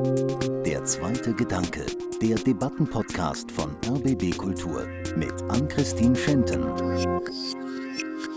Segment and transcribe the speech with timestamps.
[0.00, 1.84] Der zweite Gedanke,
[2.22, 6.64] der Debattenpodcast von RBB Kultur mit Ann-Christine Schenten.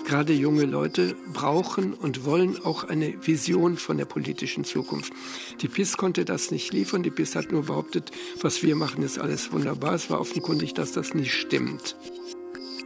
[0.05, 5.13] Gerade junge Leute brauchen und wollen auch eine Vision von der politischen Zukunft.
[5.61, 7.01] Die PIS konnte das nicht liefern.
[7.01, 8.11] Die PIS hat nur behauptet,
[8.41, 9.93] was wir machen, ist alles wunderbar.
[9.93, 11.95] Es war offenkundig, dass das nicht stimmt.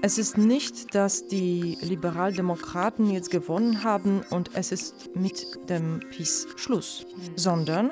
[0.01, 6.47] Es ist nicht, dass die Liberaldemokraten jetzt gewonnen haben und es ist mit dem PiS
[6.55, 7.05] Schluss,
[7.35, 7.91] sondern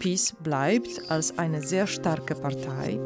[0.00, 2.98] PiS bleibt als eine sehr starke Partei.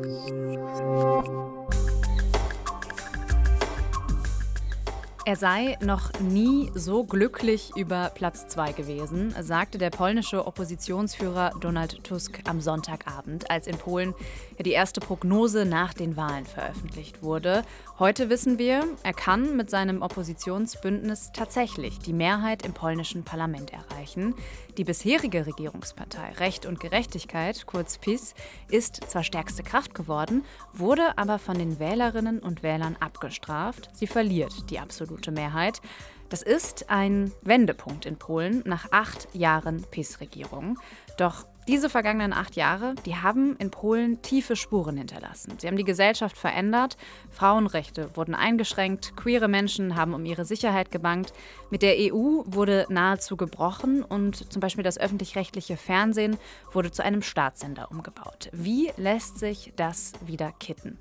[5.29, 12.03] Er sei noch nie so glücklich über Platz 2 gewesen, sagte der polnische Oppositionsführer Donald
[12.03, 14.15] Tusk am Sonntagabend, als in Polen
[14.59, 17.63] die erste Prognose nach den Wahlen veröffentlicht wurde.
[17.99, 24.35] Heute wissen wir, er kann mit seinem Oppositionsbündnis tatsächlich die Mehrheit im polnischen Parlament erreichen.
[24.79, 28.35] Die bisherige Regierungspartei Recht und Gerechtigkeit, kurz PiS,
[28.71, 33.91] ist zwar stärkste Kraft geworden, wurde aber von den Wählerinnen und Wählern abgestraft.
[33.93, 35.81] Sie verliert die absolute Mehrheit.
[36.29, 40.79] Das ist ein Wendepunkt in Polen nach acht Jahren PiS-Regierung.
[41.17, 45.53] Doch diese vergangenen acht Jahre, die haben in Polen tiefe Spuren hinterlassen.
[45.59, 46.97] Sie haben die Gesellschaft verändert,
[47.31, 51.35] Frauenrechte wurden eingeschränkt, queere Menschen haben um ihre Sicherheit gebangt,
[51.71, 56.39] mit der EU wurde nahezu gebrochen und zum Beispiel das öffentlich-rechtliche Fernsehen
[56.73, 58.49] wurde zu einem Staatssender umgebaut.
[58.53, 60.99] Wie lässt sich das wieder kitten?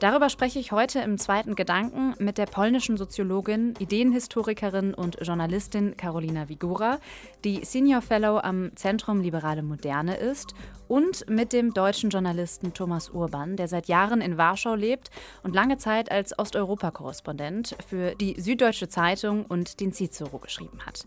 [0.00, 6.48] Darüber spreche ich heute im zweiten Gedanken mit der polnischen Soziologin, Ideenhistorikerin und Journalistin Karolina
[6.48, 7.00] Wigura,
[7.44, 10.54] die Senior Fellow am Zentrum Liberale Moderne ist,
[10.86, 15.10] und mit dem deutschen Journalisten Thomas Urban, der seit Jahren in Warschau lebt
[15.42, 21.06] und lange Zeit als Osteuropa-Korrespondent für die Süddeutsche Zeitung und den Cicero geschrieben hat.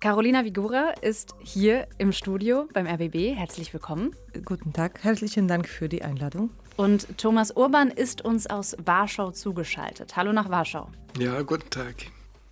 [0.00, 3.36] Carolina Vigura ist hier im Studio beim RBB.
[3.36, 4.16] Herzlich willkommen.
[4.44, 6.50] Guten Tag, herzlichen Dank für die Einladung.
[6.76, 10.14] Und Thomas Urban ist uns aus Warschau zugeschaltet.
[10.16, 10.88] Hallo nach Warschau.
[11.18, 11.94] Ja, guten Tag.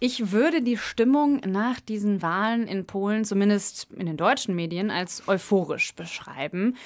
[0.00, 5.28] Ich würde die Stimmung nach diesen Wahlen in Polen, zumindest in den deutschen Medien, als
[5.28, 6.76] euphorisch beschreiben.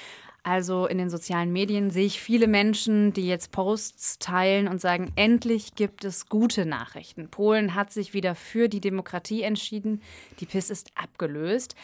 [0.43, 5.11] Also in den sozialen Medien sehe ich viele Menschen, die jetzt Posts teilen und sagen,
[5.15, 7.29] endlich gibt es gute Nachrichten.
[7.29, 10.01] Polen hat sich wieder für die Demokratie entschieden.
[10.39, 11.75] Die PIS ist abgelöst.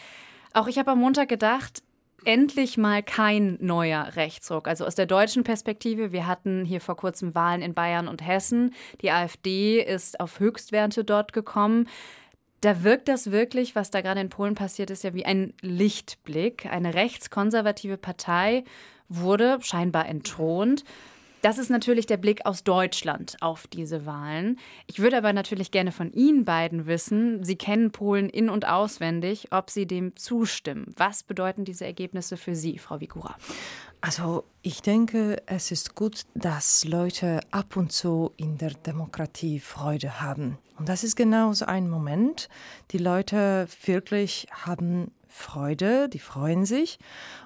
[0.54, 1.82] Auch ich habe am Montag gedacht,
[2.26, 4.68] endlich mal kein neuer Rechtsruck.
[4.68, 8.74] Also aus der deutschen Perspektive, wir hatten hier vor kurzem Wahlen in Bayern und Hessen.
[9.00, 11.88] Die AfD ist auf Höchstwerte dort gekommen.
[12.62, 16.66] Da wirkt das wirklich, was da gerade in Polen passiert ist, ja wie ein Lichtblick.
[16.66, 18.64] Eine rechtskonservative Partei
[19.08, 20.82] wurde scheinbar entthront.
[21.46, 24.58] Das ist natürlich der Blick aus Deutschland auf diese Wahlen.
[24.88, 29.52] Ich würde aber natürlich gerne von Ihnen beiden wissen, Sie kennen Polen in und auswendig,
[29.52, 30.92] ob Sie dem zustimmen.
[30.96, 33.36] Was bedeuten diese Ergebnisse für Sie, Frau Vigura?
[34.00, 40.20] Also ich denke, es ist gut, dass Leute ab und zu in der Demokratie Freude
[40.20, 40.58] haben.
[40.80, 42.48] Und das ist genau so ein Moment.
[42.90, 46.98] Die Leute wirklich haben Freude, die freuen sich.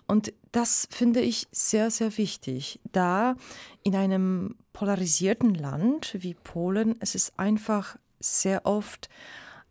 [0.07, 3.35] Und das finde ich sehr, sehr wichtig, da
[3.83, 9.09] in einem polarisierten Land wie Polen es ist einfach sehr oft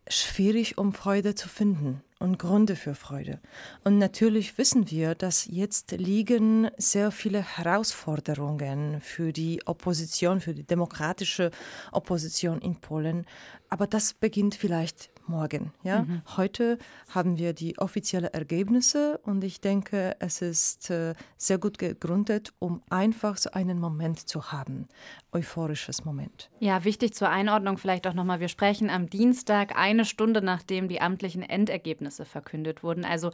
[0.10, 3.40] schwierig, um Freude zu finden und Gründe für Freude.
[3.84, 10.66] Und natürlich wissen wir, dass jetzt liegen sehr viele Herausforderungen für die Opposition, für die
[10.66, 11.52] demokratische
[11.92, 13.26] Opposition in Polen.
[13.70, 15.72] Aber das beginnt vielleicht morgen.
[15.84, 16.02] Ja?
[16.02, 16.22] Mhm.
[16.36, 16.78] Heute
[17.14, 22.82] haben wir die offiziellen Ergebnisse und ich denke, es ist äh, sehr gut gegründet, um
[22.90, 24.88] einfach so einen Moment zu haben.
[25.32, 26.50] Euphorisches Moment.
[26.60, 28.40] Ja, wichtig zur Einordnung vielleicht auch nochmal.
[28.40, 33.06] Wir sprechen am Dienstag, eine Stunde nachdem die amtlichen Endergebnisse verkündet wurden.
[33.06, 33.32] Also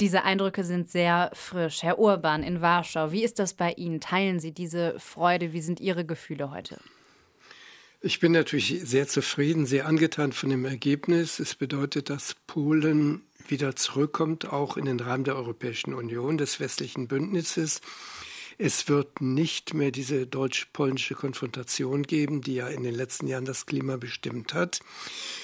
[0.00, 1.82] diese Eindrücke sind sehr frisch.
[1.82, 4.00] Herr Urban in Warschau, wie ist das bei Ihnen?
[4.00, 5.52] Teilen Sie diese Freude?
[5.52, 6.78] Wie sind Ihre Gefühle heute?
[8.04, 11.38] Ich bin natürlich sehr zufrieden, sehr angetan von dem Ergebnis.
[11.38, 17.06] Es bedeutet, dass Polen wieder zurückkommt, auch in den Rahmen der Europäischen Union, des westlichen
[17.06, 17.80] Bündnisses.
[18.58, 23.66] Es wird nicht mehr diese deutsch-polnische Konfrontation geben, die ja in den letzten Jahren das
[23.66, 24.80] Klima bestimmt hat.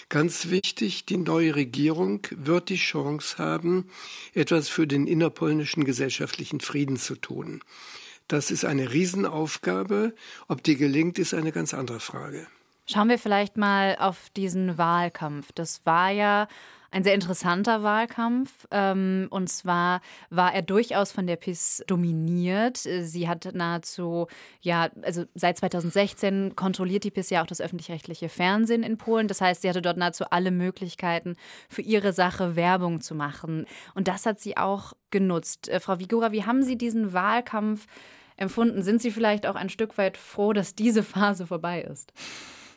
[0.09, 3.89] Ganz wichtig, die neue Regierung wird die Chance haben,
[4.35, 7.61] etwas für den innerpolnischen gesellschaftlichen Frieden zu tun.
[8.29, 10.15] Das ist eine Riesenaufgabe.
[10.49, 12.47] Ob die gelingt, ist eine ganz andere Frage.
[12.87, 15.53] Schauen wir vielleicht mal auf diesen Wahlkampf.
[15.53, 16.49] Das war ja
[16.91, 18.67] ein sehr interessanter Wahlkampf.
[18.71, 22.79] Ähm, und zwar war er durchaus von der PIS dominiert.
[22.79, 24.27] Sie hat nahezu,
[24.61, 29.29] ja, also seit 2016 kontrolliert die PIS ja auch das öffentlich-rechtliche Fernsehen in Polen.
[29.29, 31.37] Das heißt, sie hatte dort nahezu alle Möglichkeiten,
[31.69, 33.67] für ihre Sache Werbung zu machen.
[33.95, 35.69] Und das hat sie auch genutzt.
[35.69, 37.87] Äh, Frau Vigora, wie haben Sie diesen Wahlkampf
[38.39, 38.83] empfunden?
[38.83, 42.13] Sind Sie vielleicht auch ein Stück weit froh, dass diese Phase vorbei ist?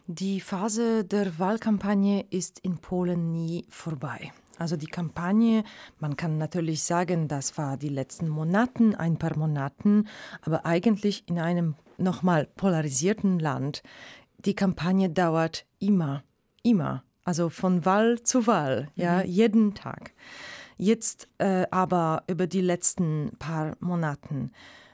[0.07, 4.31] Die Phase der Wahlkampagne ist in Polen nie vorbei.
[4.57, 5.63] Also die Kampagne,
[5.99, 10.07] man kann natürlich sagen, das war die letzten Monate, ein paar Monaten,
[10.41, 13.81] aber eigentlich in einem nochmal polarisierten Land.
[14.37, 16.23] Die Kampagne dauert immer,
[16.61, 19.25] immer, also von Wahl zu Wahl, ja, mhm.
[19.25, 20.13] jeden Tag.
[20.77, 24.49] Jetzt äh, aber über die letzten paar Monate.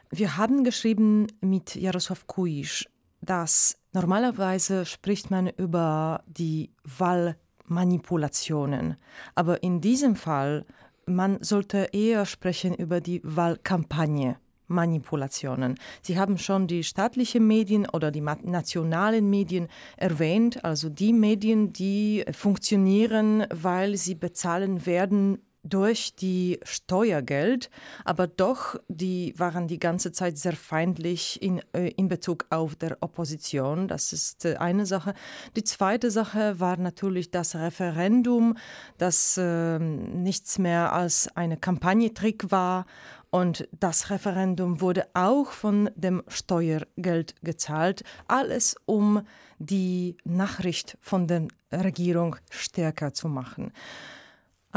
[0.09, 2.85] Wir haben geschrieben mit Jarosław Kuisz,
[3.21, 8.95] dass normalerweise spricht man über die Wahlmanipulationen,
[9.35, 10.65] aber in diesem Fall
[11.07, 14.37] man sollte eher sprechen über die Wahlkampagne.
[14.67, 15.75] Manipulationen.
[16.01, 22.25] Sie haben schon die staatlichen Medien oder die nationalen Medien erwähnt, also die Medien, die
[22.33, 25.39] funktionieren, weil sie bezahlen werden
[25.69, 27.69] durch die Steuergeld,
[28.05, 32.97] aber doch, die waren die ganze Zeit sehr feindlich in, äh, in Bezug auf der
[33.01, 33.87] Opposition.
[33.87, 35.13] Das ist äh, eine Sache.
[35.55, 38.57] Die zweite Sache war natürlich das Referendum,
[38.97, 42.85] das äh, nichts mehr als eine Kampagnentrick war.
[43.29, 48.03] Und das Referendum wurde auch von dem Steuergeld gezahlt.
[48.27, 49.21] Alles um
[49.59, 53.73] die Nachricht von der Regierung stärker zu machen.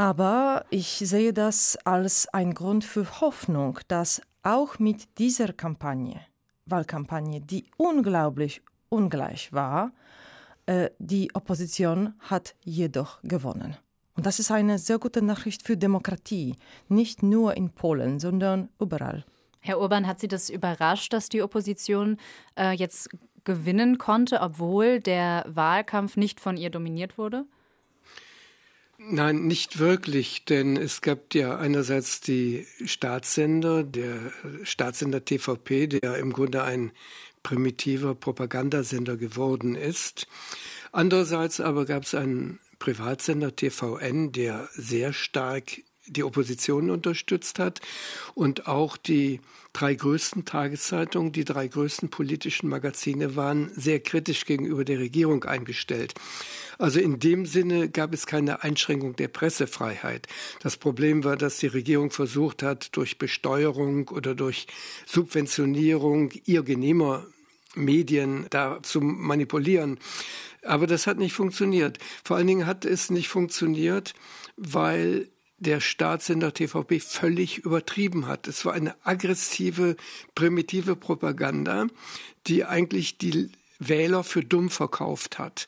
[0.01, 6.19] Aber ich sehe das als ein Grund für Hoffnung, dass auch mit dieser Kampagne,
[6.65, 9.91] Wahlkampagne, die unglaublich ungleich war,
[10.65, 13.77] äh, die Opposition hat jedoch gewonnen.
[14.15, 16.55] Und das ist eine sehr gute Nachricht für Demokratie,
[16.87, 19.23] nicht nur in Polen, sondern überall.
[19.59, 22.17] Herr Urban, hat Sie das überrascht, dass die Opposition
[22.57, 23.07] äh, jetzt
[23.43, 27.45] gewinnen konnte, obwohl der Wahlkampf nicht von ihr dominiert wurde?
[29.03, 34.31] Nein, nicht wirklich, denn es gab ja einerseits die Staatssender, der
[34.63, 36.91] Staatssender TVP, der im Grunde ein
[37.41, 40.27] primitiver Propagandasender geworden ist.
[40.91, 47.81] Andererseits aber gab es einen Privatsender TVN, der sehr stark die Opposition unterstützt hat
[48.33, 49.39] und auch die
[49.73, 56.13] drei größten Tageszeitungen, die drei größten politischen Magazine waren sehr kritisch gegenüber der Regierung eingestellt.
[56.77, 60.27] Also in dem Sinne gab es keine Einschränkung der Pressefreiheit.
[60.61, 64.67] Das Problem war, dass die Regierung versucht hat, durch Besteuerung oder durch
[65.05, 67.25] Subventionierung ihr genehmer
[67.75, 69.99] Medien da zu manipulieren.
[70.63, 71.99] Aber das hat nicht funktioniert.
[72.23, 74.13] Vor allen Dingen hat es nicht funktioniert,
[74.57, 75.29] weil
[75.61, 78.47] der Staatssender TVP völlig übertrieben hat.
[78.47, 79.95] Es war eine aggressive,
[80.33, 81.87] primitive Propaganda,
[82.47, 85.67] die eigentlich die Wähler für dumm verkauft hat.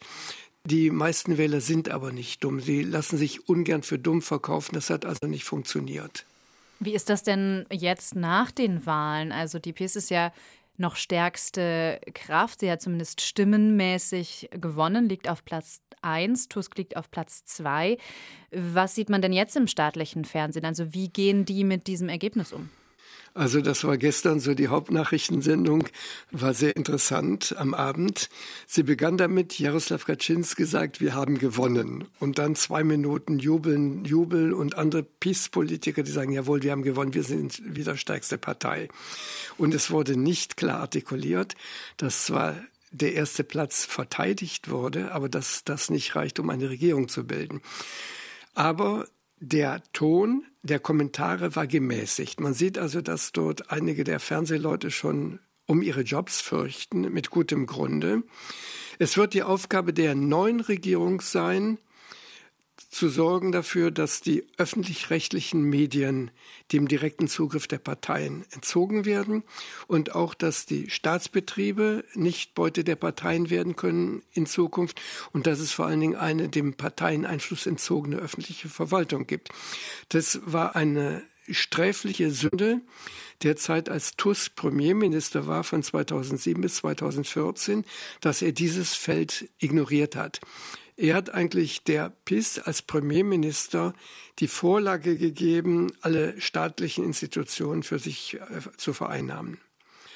[0.65, 2.59] Die meisten Wähler sind aber nicht dumm.
[2.59, 4.75] Sie lassen sich ungern für dumm verkaufen.
[4.75, 6.25] Das hat also nicht funktioniert.
[6.79, 9.31] Wie ist das denn jetzt nach den Wahlen?
[9.31, 10.33] Also die PiS ist ja
[10.77, 12.59] noch stärkste Kraft.
[12.59, 17.97] Sie hat zumindest stimmenmäßig gewonnen, liegt auf Platz 1, Tusk liegt auf Platz 2.
[18.51, 20.65] Was sieht man denn jetzt im staatlichen Fernsehen?
[20.65, 22.69] Also wie gehen die mit diesem Ergebnis um?
[23.35, 25.85] Also das war gestern so die Hauptnachrichtensendung,
[26.29, 28.29] war sehr interessant am Abend.
[28.67, 32.05] Sie begann damit, Jaroslav Kaczynski sagt, wir haben gewonnen.
[32.19, 37.15] Und dann zwei Minuten jubeln, Jubel und andere PiS-Politiker, die sagen, jawohl, wir haben gewonnen,
[37.15, 38.87] wir sind wieder stärkste Partei.
[39.57, 41.55] Und es wurde nicht klar artikuliert,
[41.97, 42.55] dass zwar
[42.91, 47.61] der erste Platz verteidigt wurde, aber dass das nicht reicht, um eine Regierung zu bilden.
[48.53, 49.07] Aber
[49.43, 52.39] der Ton der Kommentare war gemäßigt.
[52.39, 57.65] Man sieht also, dass dort einige der Fernsehleute schon um ihre Jobs fürchten, mit gutem
[57.65, 58.23] Grunde.
[58.99, 61.77] Es wird die Aufgabe der neuen Regierung sein,
[62.93, 66.31] zu sorgen dafür, dass die öffentlich-rechtlichen Medien
[66.71, 69.43] dem direkten Zugriff der Parteien entzogen werden
[69.87, 75.59] und auch, dass die Staatsbetriebe nicht Beute der Parteien werden können in Zukunft und dass
[75.59, 79.49] es vor allen Dingen eine dem Parteien Einfluss entzogene öffentliche Verwaltung gibt.
[80.09, 82.81] Das war eine sträfliche Sünde
[83.41, 87.83] der Zeit, als Tusk Premierminister war von 2007 bis 2014,
[88.21, 90.39] dass er dieses Feld ignoriert hat.
[90.95, 93.93] Er hat eigentlich der PIS als Premierminister
[94.39, 99.59] die Vorlage gegeben, alle staatlichen Institutionen für sich äh, zu vereinnahmen.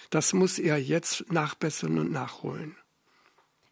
[0.10, 2.76] Das muss er jetzt nachbessern und nachholen.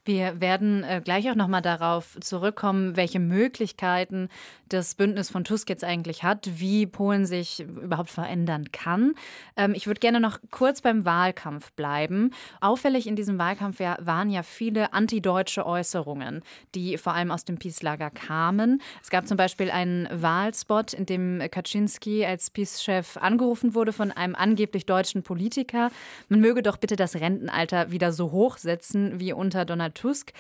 [0.05, 4.29] Wir werden äh, gleich auch noch mal darauf zurückkommen, welche Möglichkeiten
[4.69, 9.15] das Bündnis von Tusk jetzt eigentlich hat, wie Polen sich überhaupt verändern kann.
[9.57, 12.31] Ähm, ich würde gerne noch kurz beim Wahlkampf bleiben.
[12.61, 16.43] Auffällig in diesem Wahlkampf waren ja viele antideutsche Äußerungen,
[16.75, 18.81] die vor allem aus dem Peace-Lager kamen.
[19.01, 24.35] Es gab zum Beispiel einen Wahlspot, in dem Kaczynski als Peace-Chef angerufen wurde von einem
[24.35, 25.89] angeblich deutschen Politiker.
[26.29, 30.31] Man möge doch bitte das Rentenalter wieder so hoch setzen wie unter Donald Tusk.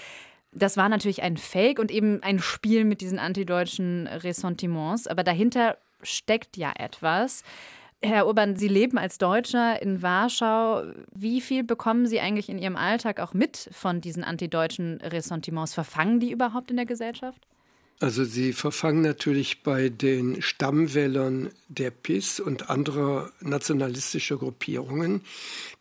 [0.51, 5.77] Das war natürlich ein Fake und eben ein Spiel mit diesen antideutschen Ressentiments, aber dahinter
[6.01, 7.43] steckt ja etwas.
[8.01, 10.83] Herr Urban, Sie leben als Deutscher in Warschau.
[11.13, 15.73] Wie viel bekommen Sie eigentlich in Ihrem Alltag auch mit von diesen antideutschen Ressentiments?
[15.73, 17.47] Verfangen die überhaupt in der Gesellschaft?
[17.99, 25.21] Also sie verfangen natürlich bei den Stammwählern der PIS und anderer nationalistischer Gruppierungen,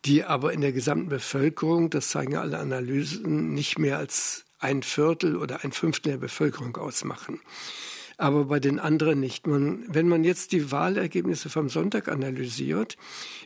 [0.05, 5.37] die aber in der gesamten Bevölkerung, das zeigen alle Analysen, nicht mehr als ein Viertel
[5.37, 7.41] oder ein Fünftel der Bevölkerung ausmachen
[8.17, 9.47] aber bei den anderen nicht.
[9.47, 12.97] Man, wenn man jetzt die Wahlergebnisse vom Sonntag analysiert,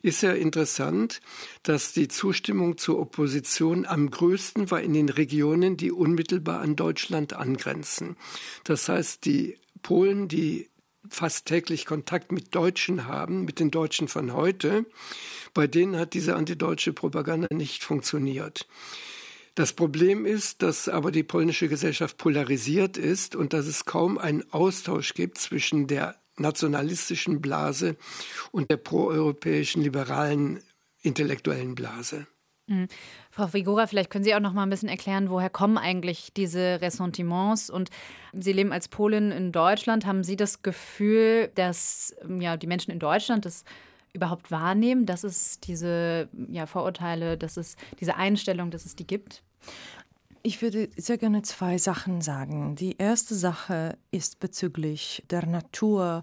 [0.03, 1.21] ist ja interessant,
[1.63, 7.33] dass die Zustimmung zur Opposition am größten war in den Regionen, die unmittelbar an Deutschland
[7.33, 8.17] angrenzen.
[8.65, 10.69] Das heißt, die Polen, die
[11.09, 14.85] fast täglich Kontakt mit Deutschen haben, mit den Deutschen von heute,
[15.55, 18.67] bei denen hat diese antideutsche Propaganda nicht funktioniert.
[19.59, 24.45] Das Problem ist, dass aber die polnische Gesellschaft polarisiert ist und dass es kaum einen
[24.53, 27.97] Austausch gibt zwischen der nationalistischen Blase
[28.53, 30.63] und der proeuropäischen liberalen
[31.03, 32.29] intellektuellen Blase.
[32.69, 32.87] Mhm.
[33.33, 36.81] Frau Vigora, vielleicht können Sie auch noch mal ein bisschen erklären, woher kommen eigentlich diese
[36.81, 37.69] Ressentiments?
[37.69, 37.91] Und
[38.33, 40.07] Sie leben als Polin in Deutschland.
[40.07, 43.65] Haben Sie das Gefühl, dass ja, die Menschen in Deutschland das
[44.13, 49.43] überhaupt wahrnehmen, dass es diese ja, Vorurteile, dass es diese Einstellung, dass es die gibt?
[50.43, 52.77] Ich würde sehr gerne zwei Sachen sagen.
[52.77, 56.23] Die erste Sache ist bezüglich der Natur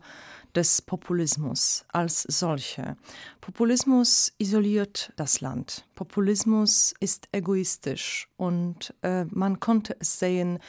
[0.55, 2.95] des Populismus als solche.
[3.41, 5.85] Populismus isoliert das Land.
[5.95, 10.59] Populismus ist egoistisch und äh, man konnte es sehen,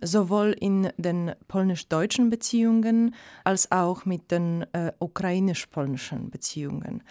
[0.00, 3.14] sowohl in den polnisch-deutschen Beziehungen
[3.44, 7.02] als auch mit den äh, ukrainisch-polnischen Beziehungen.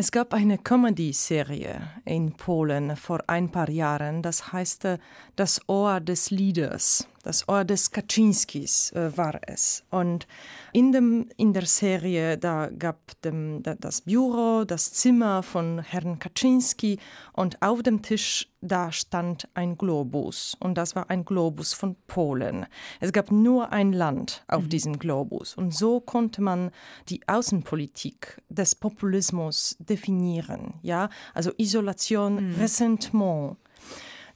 [0.00, 4.98] Es gab eine Comedy-Serie in Polen vor ein paar Jahren, das heißt äh,
[5.34, 7.08] Das Ohr des Leaders.
[7.24, 9.82] Das Ohr des Kaczynskis äh, war es.
[9.90, 10.28] Und
[10.72, 16.20] in, dem, in der Serie, da gab dem, da, das Büro, das Zimmer von Herrn
[16.20, 17.00] Kaczynski
[17.32, 20.56] und auf dem Tisch, da stand ein Globus.
[20.60, 22.66] Und das war ein Globus von Polen.
[23.00, 24.68] Es gab nur ein Land auf mhm.
[24.68, 25.54] diesem Globus.
[25.54, 26.70] Und so konnte man
[27.08, 30.74] die Außenpolitik des Populismus definieren.
[30.82, 31.08] Ja?
[31.34, 32.54] Also Isolation, mhm.
[32.54, 33.56] Ressentiment.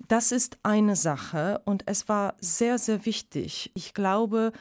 [0.09, 3.71] Das ist eine Sache und es war sehr, sehr wichtig.
[3.75, 4.53] Ich glaube,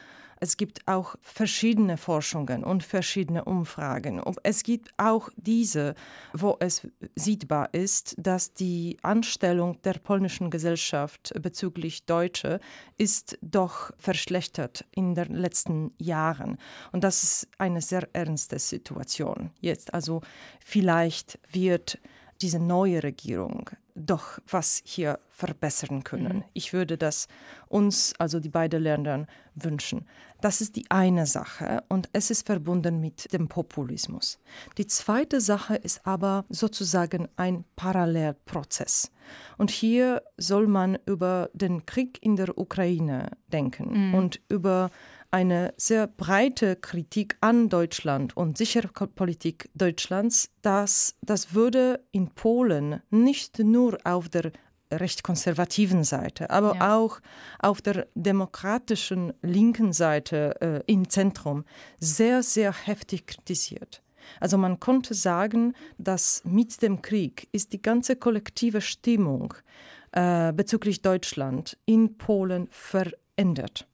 [0.42, 4.20] es gibt auch verschiedene Forschungen und verschiedene Umfragen.
[4.42, 5.94] Es gibt auch diese,
[6.32, 12.58] wo es sichtbar ist, dass die Anstellung der polnischen Gesellschaft bezüglich Deutsche
[12.98, 16.58] ist doch verschlechtert in den letzten Jahren.
[16.90, 19.94] Und das ist eine sehr ernste Situation jetzt.
[19.94, 20.22] Also
[20.58, 22.00] vielleicht wird
[22.42, 26.38] diese neue Regierung doch was hier verbessern können.
[26.38, 26.44] Mhm.
[26.54, 27.28] Ich würde das
[27.68, 30.06] uns, also die beiden Länder, wünschen.
[30.40, 34.38] Das ist die eine Sache und es ist verbunden mit dem Populismus.
[34.78, 39.12] Die zweite Sache ist aber sozusagen ein Parallelprozess.
[39.58, 44.14] Und hier soll man über den Krieg in der Ukraine denken mhm.
[44.14, 44.90] und über
[45.32, 53.58] eine sehr breite Kritik an Deutschland und Sicherheitspolitik Deutschlands, dass das würde in Polen nicht
[53.58, 54.52] nur auf der
[54.92, 56.96] recht konservativen Seite, aber ja.
[56.96, 57.20] auch
[57.58, 61.64] auf der demokratischen linken Seite äh, im Zentrum
[61.98, 64.02] sehr, sehr heftig kritisiert.
[64.38, 69.54] Also man konnte sagen, dass mit dem Krieg ist die ganze kollektive Stimmung
[70.12, 73.86] äh, bezüglich Deutschland in Polen verändert.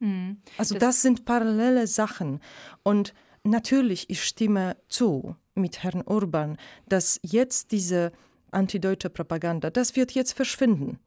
[0.00, 0.38] Mhm.
[0.56, 2.40] Also das, das sind parallele Sachen.
[2.82, 3.14] Und
[3.44, 6.56] natürlich, ich stimme zu mit Herrn Urban,
[6.88, 8.12] dass jetzt diese
[8.50, 10.98] antideutsche Propaganda, das wird jetzt verschwinden.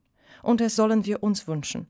[0.44, 1.88] Und das sollen wir uns wünschen.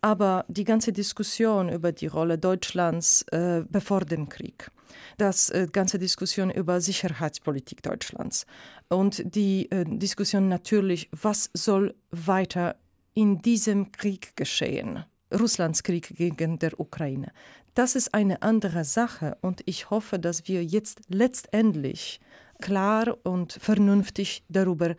[0.00, 4.70] Aber die ganze Diskussion über die Rolle Deutschlands äh, bevor dem Krieg,
[5.16, 8.46] das äh, ganze Diskussion über Sicherheitspolitik Deutschlands
[8.88, 12.76] und die äh, Diskussion natürlich, was soll weiter
[13.14, 17.32] in diesem Krieg geschehen, Russlands Krieg gegen der Ukraine.
[17.74, 22.20] Das ist eine andere Sache und ich hoffe, dass wir jetzt letztendlich
[22.60, 24.96] klar und vernünftig darüber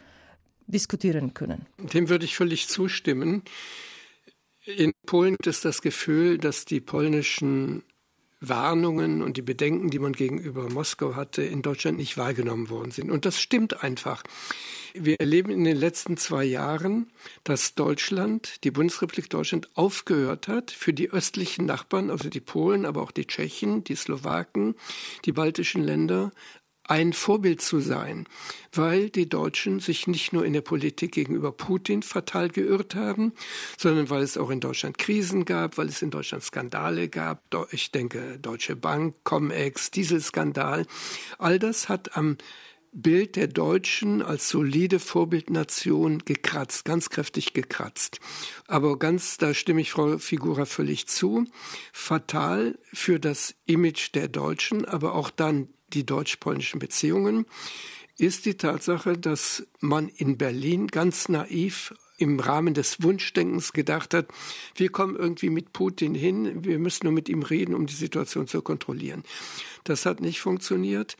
[0.67, 1.65] diskutieren können.
[1.77, 3.43] Dem würde ich völlig zustimmen.
[4.65, 7.83] In Polen gibt es das Gefühl, dass die polnischen
[8.41, 13.11] Warnungen und die Bedenken, die man gegenüber Moskau hatte, in Deutschland nicht wahrgenommen worden sind.
[13.11, 14.23] Und das stimmt einfach.
[14.93, 17.11] Wir erleben in den letzten zwei Jahren,
[17.43, 23.03] dass Deutschland, die Bundesrepublik Deutschland, aufgehört hat, für die östlichen Nachbarn, also die Polen, aber
[23.03, 24.75] auch die Tschechen, die Slowaken,
[25.25, 26.31] die baltischen Länder,
[26.89, 28.27] ein Vorbild zu sein,
[28.73, 33.33] weil die Deutschen sich nicht nur in der Politik gegenüber Putin fatal geirrt haben,
[33.77, 37.43] sondern weil es auch in Deutschland Krisen gab, weil es in Deutschland Skandale gab.
[37.71, 40.87] Ich denke, Deutsche Bank, Comex, Dieselskandal.
[41.37, 42.37] All das hat am
[42.91, 48.19] Bild der Deutschen als solide Vorbildnation gekratzt, ganz kräftig gekratzt.
[48.65, 51.45] Aber ganz, da stimme ich Frau Figura völlig zu,
[51.93, 57.45] fatal für das Image der Deutschen, aber auch dann die deutsch-polnischen Beziehungen,
[58.17, 64.27] ist die Tatsache, dass man in Berlin ganz naiv im Rahmen des Wunschdenkens gedacht hat,
[64.75, 68.45] wir kommen irgendwie mit Putin hin, wir müssen nur mit ihm reden, um die Situation
[68.47, 69.23] zu kontrollieren.
[69.85, 71.15] Das hat nicht funktioniert.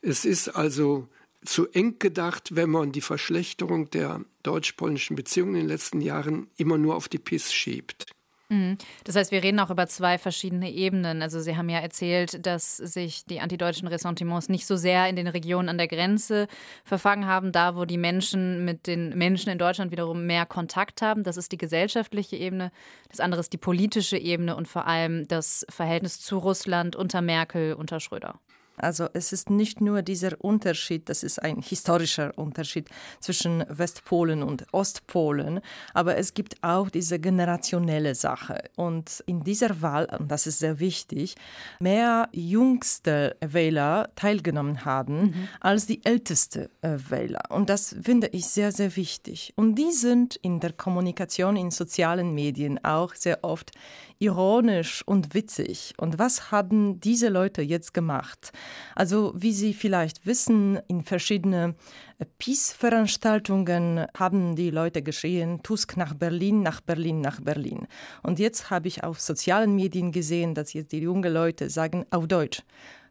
[0.00, 1.06] Es ist also
[1.44, 6.78] zu eng gedacht, wenn man die Verschlechterung der deutsch-polnischen Beziehungen in den letzten Jahren immer
[6.78, 8.06] nur auf die PIS schiebt.
[8.50, 8.78] Mhm.
[9.04, 11.20] Das heißt, wir reden auch über zwei verschiedene Ebenen.
[11.20, 15.28] Also Sie haben ja erzählt, dass sich die antideutschen Ressentiments nicht so sehr in den
[15.28, 16.48] Regionen an der Grenze
[16.82, 21.24] verfangen haben, da wo die Menschen mit den Menschen in Deutschland wiederum mehr Kontakt haben.
[21.24, 22.72] Das ist die gesellschaftliche Ebene.
[23.10, 27.74] Das andere ist die politische Ebene und vor allem das Verhältnis zu Russland unter Merkel,
[27.74, 28.40] unter Schröder.
[28.80, 32.88] Also es ist nicht nur dieser Unterschied, das ist ein historischer Unterschied
[33.20, 35.60] zwischen Westpolen und Ostpolen,
[35.94, 38.64] aber es gibt auch diese generationelle Sache.
[38.76, 41.34] Und in dieser Wahl, und das ist sehr wichtig,
[41.80, 45.48] mehr jüngste Wähler teilgenommen haben mhm.
[45.60, 47.42] als die älteste äh, Wähler.
[47.50, 49.52] Und das finde ich sehr, sehr wichtig.
[49.56, 53.72] Und die sind in der Kommunikation in sozialen Medien auch sehr oft
[54.18, 55.94] ironisch und witzig.
[55.96, 58.52] Und was haben diese Leute jetzt gemacht?
[58.94, 61.76] Also wie Sie vielleicht wissen, in verschiedenen
[62.18, 67.86] äh, Peace-Veranstaltungen haben die Leute geschrien, Tusk nach Berlin, nach Berlin, nach Berlin.
[68.22, 72.26] Und jetzt habe ich auf sozialen Medien gesehen, dass jetzt die jungen Leute sagen auf
[72.26, 72.62] Deutsch,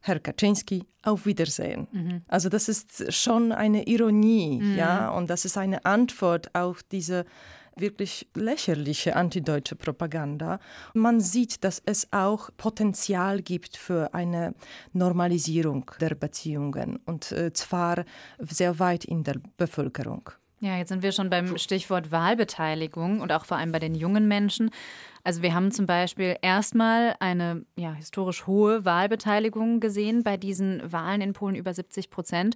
[0.02, 1.88] Herr Kaczynski, auf Wiedersehen.
[1.92, 2.22] Mhm.
[2.28, 4.76] Also das ist schon eine Ironie, mhm.
[4.76, 7.26] ja, und das ist eine Antwort auf diese
[7.80, 10.60] wirklich lächerliche antideutsche Propaganda.
[10.94, 14.54] Man sieht, dass es auch Potenzial gibt für eine
[14.94, 18.06] Normalisierung der Beziehungen und äh, zwar
[18.40, 20.32] sehr weit in der Bevölkerung.
[20.60, 24.28] Ja, jetzt sind wir schon beim Stichwort Wahlbeteiligung und auch vor allem bei den jungen
[24.28, 24.72] Menschen.
[25.24, 31.22] Also wir haben zum Beispiel erstmal eine ja, historisch hohe Wahlbeteiligung gesehen bei diesen Wahlen
[31.22, 32.56] in Polen über 70 Prozent.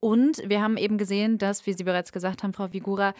[0.00, 3.14] Und wir haben eben gesehen, dass, wie Sie bereits gesagt haben, Frau Vigura,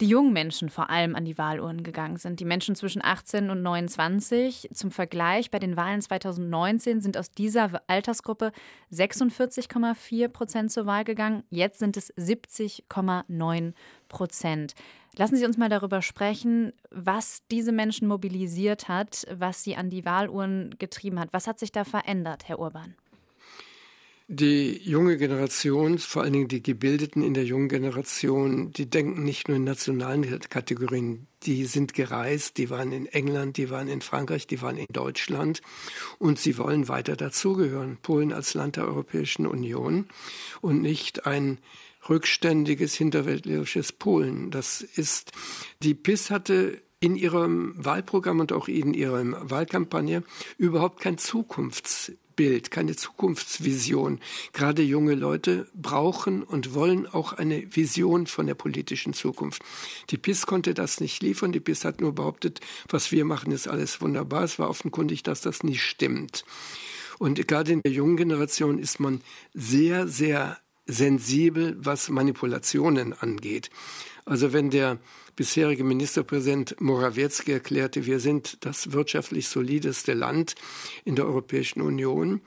[0.00, 2.40] die jungen Menschen vor allem an die Wahlurnen gegangen sind.
[2.40, 4.70] Die Menschen zwischen 18 und 29.
[4.72, 8.52] Zum Vergleich, bei den Wahlen 2019 sind aus dieser Altersgruppe
[8.92, 11.42] 46,4 Prozent zur Wahl gegangen.
[11.50, 13.74] Jetzt sind es 70,9
[14.08, 14.74] Prozent.
[15.16, 20.04] Lassen Sie uns mal darüber sprechen, was diese Menschen mobilisiert hat, was sie an die
[20.04, 21.32] Wahlurnen getrieben hat.
[21.32, 22.94] Was hat sich da verändert, Herr Urban?
[24.32, 29.48] Die junge Generation, vor allen Dingen die Gebildeten in der jungen Generation, die denken nicht
[29.48, 31.26] nur in nationalen Kategorien.
[31.42, 35.62] Die sind gereist, die waren in England, die waren in Frankreich, die waren in Deutschland
[36.20, 37.98] und sie wollen weiter dazugehören.
[38.00, 40.06] Polen als Land der Europäischen Union
[40.60, 41.58] und nicht ein
[42.08, 44.52] rückständiges, hinterwäldlerisches Polen.
[44.52, 45.32] Das ist,
[45.82, 50.22] die PIS hatte in ihrem Wahlprogramm und auch in ihrer Wahlkampagne
[50.56, 54.18] überhaupt kein Zukunfts Bild, keine Zukunftsvision.
[54.54, 59.60] Gerade junge Leute brauchen und wollen auch eine Vision von der politischen Zukunft.
[60.08, 61.52] Die PIS konnte das nicht liefern.
[61.52, 64.44] Die PIS hat nur behauptet, was wir machen, ist alles wunderbar.
[64.44, 66.46] Es war offenkundig, dass das nicht stimmt.
[67.18, 69.20] Und gerade in der jungen Generation ist man
[69.52, 73.68] sehr, sehr sensibel, was Manipulationen angeht.
[74.24, 74.98] Also wenn der
[75.40, 80.54] bisherige Ministerpräsident Morawiecki erklärte, wir sind das wirtschaftlich solideste Land
[81.06, 82.42] in der Europäischen Union,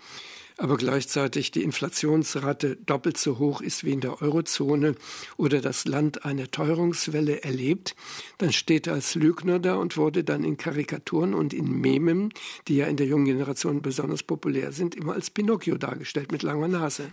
[0.57, 4.93] aber gleichzeitig die Inflationsrate doppelt so hoch ist wie in der Eurozone
[5.37, 7.95] oder das Land eine Teuerungswelle erlebt,
[8.37, 12.31] dann steht er als Lügner da und wurde dann in Karikaturen und in Memen,
[12.67, 16.67] die ja in der jungen Generation besonders populär sind, immer als Pinocchio dargestellt mit langer
[16.67, 17.11] Nase.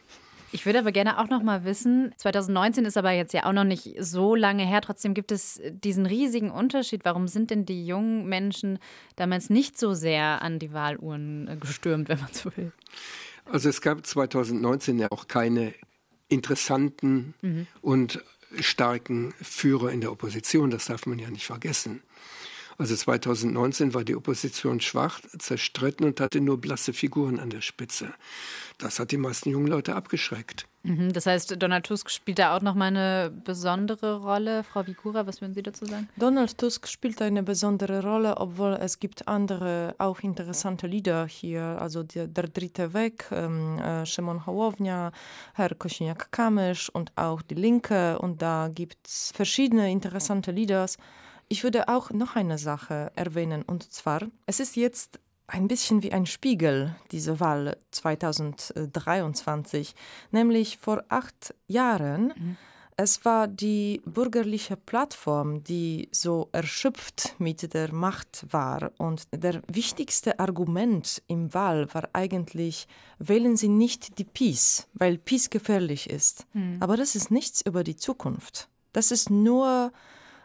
[0.53, 3.65] Ich würde aber gerne auch noch mal wissen, 2019 ist aber jetzt ja auch noch
[3.65, 7.05] nicht so lange her, trotzdem gibt es diesen riesigen Unterschied.
[7.05, 8.79] Warum sind denn die jungen Menschen
[9.17, 12.73] damals nicht so sehr an die Wahluhren gestürmt, wenn man so will?
[13.45, 15.75] Also es gab 2019 ja auch keine
[16.29, 17.67] interessanten mhm.
[17.81, 18.23] und
[18.59, 20.71] starken Führer in der Opposition.
[20.71, 22.03] Das darf man ja nicht vergessen.
[22.81, 28.15] Also 2019 war die Opposition schwach, zerstritten und hatte nur blasse Figuren an der Spitze.
[28.79, 30.67] Das hat die meisten jungen Leute abgeschreckt.
[30.83, 34.65] Mhm, das heißt, Donald Tusk spielt da auch nochmal eine besondere Rolle.
[34.65, 36.09] Frau Vikura, was würden Sie dazu sagen?
[36.17, 41.77] Donald Tusk spielt eine besondere Rolle, obwohl es gibt andere, auch interessante Lieder hier.
[41.79, 45.13] Also der, der dritte Weg, ähm, äh, Szymon Hołownia,
[45.53, 48.19] Herr Kosiniak-Kamysz und auch die Linke.
[48.19, 50.87] Und da gibt es verschiedene interessante Lieder.
[51.53, 56.13] Ich würde auch noch eine Sache erwähnen, und zwar, es ist jetzt ein bisschen wie
[56.13, 59.97] ein Spiegel, diese Wahl 2023,
[60.31, 62.33] nämlich vor acht Jahren.
[62.37, 62.57] Mhm.
[62.97, 68.93] Es war die bürgerliche Plattform, die so erschöpft mit der Macht war.
[68.99, 72.87] Und der wichtigste Argument im Wahl war eigentlich,
[73.19, 76.47] wählen Sie nicht die Peace, weil Peace gefährlich ist.
[76.53, 76.77] Mhm.
[76.79, 78.69] Aber das ist nichts über die Zukunft.
[78.93, 79.91] Das ist nur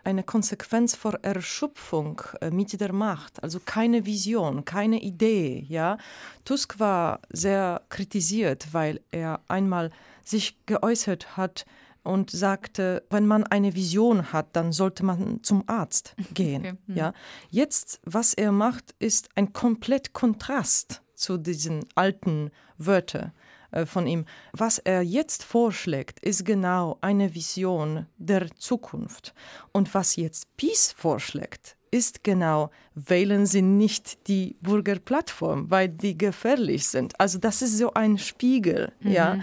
[0.05, 5.65] eine Konsequenz vor Erschöpfung äh, mit der Macht, also keine Vision, keine Idee.
[5.67, 5.97] Ja?
[6.45, 9.91] Tusk war sehr kritisiert, weil er einmal
[10.23, 11.65] sich geäußert hat
[12.03, 16.61] und sagte, wenn man eine Vision hat, dann sollte man zum Arzt gehen.
[16.61, 16.77] Okay.
[16.87, 16.95] Mhm.
[16.95, 17.13] Ja?
[17.49, 23.31] Jetzt, was er macht, ist ein komplett Kontrast zu diesen alten Wörtern.
[23.71, 24.25] Äh, von ihm.
[24.53, 29.33] Was er jetzt vorschlägt, ist genau eine Vision der Zukunft.
[29.71, 36.87] Und was jetzt Peace vorschlägt, ist genau, wählen Sie nicht die Bürgerplattform, weil die gefährlich
[36.87, 37.19] sind.
[37.19, 39.11] Also das ist so ein Spiegel, mhm.
[39.11, 39.39] ja.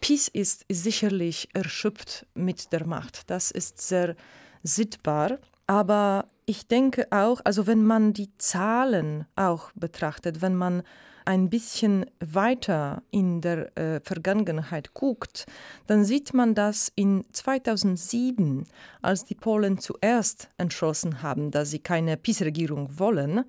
[0.00, 3.30] Peace ist sicherlich erschöpft mit der Macht.
[3.30, 4.16] Das ist sehr
[4.64, 5.38] sichtbar.
[5.68, 10.82] Aber ich denke auch, also wenn man die Zahlen auch betrachtet, wenn man
[11.24, 15.46] ein bisschen weiter in der äh, Vergangenheit guckt,
[15.86, 18.64] dann sieht man das in 2007,
[19.00, 23.44] als die Polen zuerst entschlossen haben, dass sie keine PiS-Regierung wollen,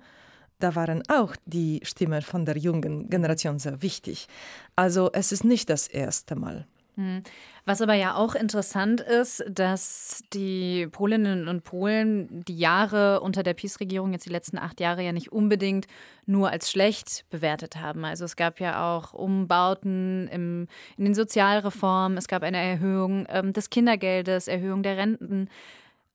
[0.60, 4.28] da waren auch die Stimmen von der jungen Generation sehr wichtig.
[4.76, 6.66] Also es ist nicht das erste Mal.
[6.96, 7.22] Hm.
[7.64, 13.54] Was aber ja auch interessant ist, dass die Polinnen und Polen die Jahre unter der
[13.54, 15.86] PiS-Regierung, jetzt die letzten acht Jahre, ja nicht unbedingt
[16.26, 18.04] nur als schlecht bewertet haben.
[18.04, 23.52] Also es gab ja auch Umbauten im, in den Sozialreformen, es gab eine Erhöhung ähm,
[23.52, 25.48] des Kindergeldes, Erhöhung der Renten.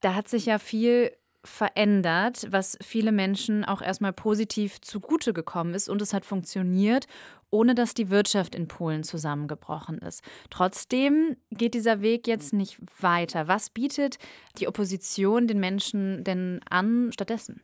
[0.00, 5.88] Da hat sich ja viel verändert, was viele Menschen auch erstmal positiv zugute gekommen ist
[5.88, 7.06] und es hat funktioniert
[7.50, 10.22] ohne dass die Wirtschaft in Polen zusammengebrochen ist.
[10.50, 13.48] Trotzdem geht dieser Weg jetzt nicht weiter.
[13.48, 14.18] Was bietet
[14.58, 17.60] die Opposition den Menschen denn an stattdessen?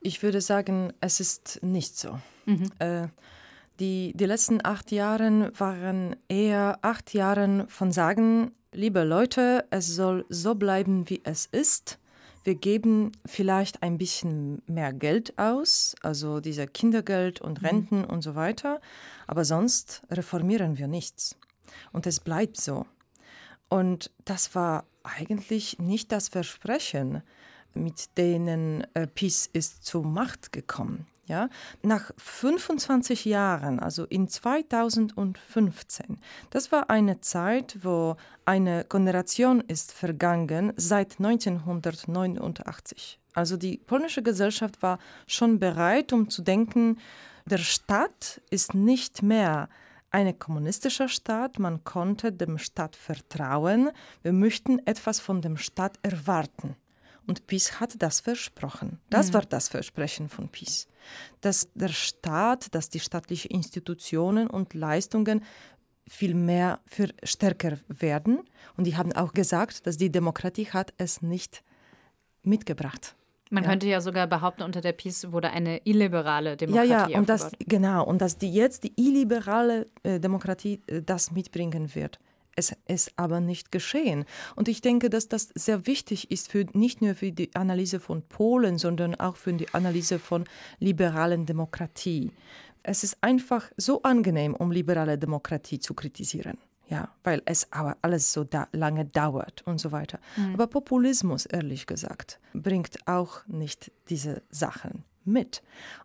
[0.00, 2.18] Ich würde sagen, es ist nicht so.
[2.46, 2.70] Mhm.
[2.78, 3.08] Äh,
[3.78, 10.24] die, die letzten acht Jahre waren eher acht Jahre von sagen, liebe Leute, es soll
[10.28, 11.98] so bleiben, wie es ist.
[12.44, 17.66] Wir geben vielleicht ein bisschen mehr Geld aus, also dieser Kindergeld und mhm.
[17.66, 18.04] Renten mhm.
[18.06, 18.80] und so weiter,
[19.26, 21.36] aber sonst reformieren wir nichts.
[21.92, 22.86] Und es bleibt so.
[23.68, 27.22] Und das war eigentlich nicht das Versprechen,
[27.74, 31.06] mit denen äh, Peace ist zur Macht gekommen.
[31.26, 31.48] Ja,
[31.82, 36.18] nach 25 Jahren, also in 2015,
[36.50, 43.20] das war eine Zeit, wo eine Generation ist vergangen seit 1989.
[43.34, 46.98] Also die polnische Gesellschaft war schon bereit, um zu denken,
[47.46, 49.68] der Staat ist nicht mehr
[50.10, 53.90] ein kommunistischer Staat, man konnte dem Staat vertrauen,
[54.22, 56.76] wir möchten etwas von dem Staat erwarten.
[57.26, 58.98] Und PiS hat das versprochen.
[59.10, 59.34] Das mhm.
[59.34, 60.88] war das Versprechen von PiS.
[61.40, 65.44] Dass der Staat, dass die staatlichen Institutionen und Leistungen
[66.08, 68.40] viel mehr für stärker werden.
[68.76, 71.62] Und die haben auch gesagt, dass die Demokratie hat es nicht
[72.42, 73.14] mitgebracht.
[73.50, 73.70] Man ja.
[73.70, 77.52] könnte ja sogar behaupten, unter der PiS wurde eine illiberale Demokratie Ja, ja, und das,
[77.58, 82.18] genau, und dass die jetzt die illiberale äh, Demokratie äh, das mitbringen wird.
[82.56, 84.24] Es ist aber nicht geschehen.
[84.56, 88.22] Und ich denke, dass das sehr wichtig ist, für, nicht nur für die Analyse von
[88.22, 90.44] Polen, sondern auch für die Analyse von
[90.78, 92.32] liberalen Demokratie.
[92.82, 96.58] Es ist einfach so angenehm, um liberale Demokratie zu kritisieren.
[96.88, 100.18] Ja, weil es aber alles so da lange dauert und so weiter.
[100.36, 100.54] Mhm.
[100.54, 105.62] Aber Populismus, ehrlich gesagt, bringt auch nicht diese Sachen mit.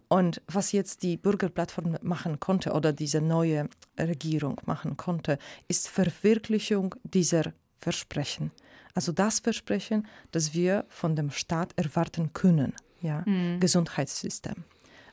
[0.08, 6.96] Und was jetzt die Bürgerplattform machen konnte oder diese neue Regierung machen konnte, ist Verwirklichung
[7.04, 8.52] dieser Versprechen.
[8.94, 12.74] Also das Versprechen, das wir von dem Staat erwarten können.
[13.02, 13.24] Ja?
[13.26, 13.60] Mhm.
[13.60, 14.64] Gesundheitssystem,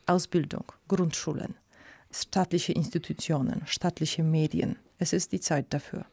[0.07, 1.57] Ausbildung, Grundschulen,
[2.11, 4.77] staatliche Institutionen, staatliche Medien.
[4.99, 6.07] Es ist die Zeit dafür.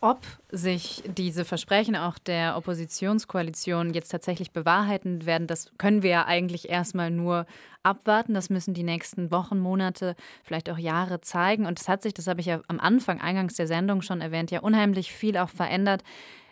[0.00, 6.26] Ob sich diese Versprechen auch der Oppositionskoalition jetzt tatsächlich bewahrheiten werden, das können wir ja
[6.26, 7.46] eigentlich erstmal nur
[7.82, 8.34] abwarten.
[8.34, 11.64] Das müssen die nächsten Wochen, Monate, vielleicht auch Jahre zeigen.
[11.64, 14.50] Und es hat sich, das habe ich ja am Anfang, eingangs der Sendung schon erwähnt,
[14.50, 16.02] ja unheimlich viel auch verändert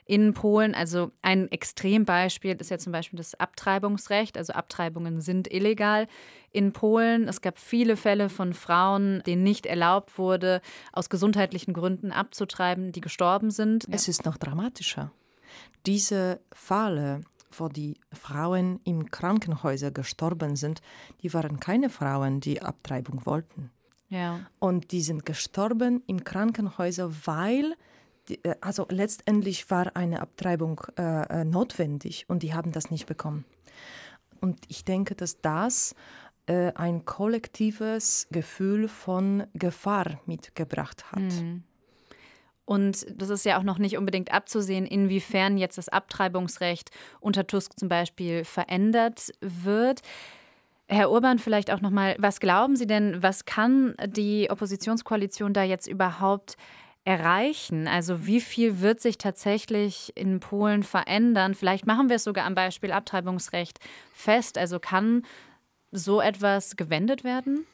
[0.07, 0.75] in Polen.
[0.75, 4.37] Also ein Extrembeispiel ist ja zum Beispiel das Abtreibungsrecht.
[4.37, 6.07] Also Abtreibungen sind illegal
[6.51, 7.27] in Polen.
[7.29, 10.61] Es gab viele Fälle von Frauen, denen nicht erlaubt wurde,
[10.93, 13.87] aus gesundheitlichen Gründen abzutreiben, die gestorben sind.
[13.91, 15.11] Es ist noch dramatischer.
[15.87, 20.81] Diese Fälle, wo die Frauen im Krankenhäuser gestorben sind,
[21.23, 23.71] die waren keine Frauen, die Abtreibung wollten.
[24.09, 24.41] Ja.
[24.59, 27.75] Und die sind gestorben im Krankenhäuser, weil
[28.61, 33.45] also letztendlich war eine Abtreibung äh, äh, notwendig und die haben das nicht bekommen.
[34.41, 35.95] Und ich denke, dass das
[36.47, 41.21] äh, ein kollektives Gefühl von Gefahr mitgebracht hat.
[41.21, 41.65] Mhm.
[42.67, 47.79] Und das ist ja auch noch nicht unbedingt abzusehen, inwiefern jetzt das Abtreibungsrecht unter Tusk
[47.79, 50.01] zum Beispiel verändert wird.
[50.87, 55.63] Herr Urban, vielleicht auch noch mal, was glauben Sie denn, was kann die Oppositionskoalition da
[55.63, 56.57] jetzt überhaupt
[57.05, 57.87] erreichen?
[57.87, 61.55] Also wie viel wird sich tatsächlich in Polen verändern?
[61.55, 63.79] Vielleicht machen wir es sogar am Beispiel Abtreibungsrecht
[64.15, 64.59] fest.
[64.59, 65.25] Also kann
[65.93, 67.67] so etwas gewendet werden?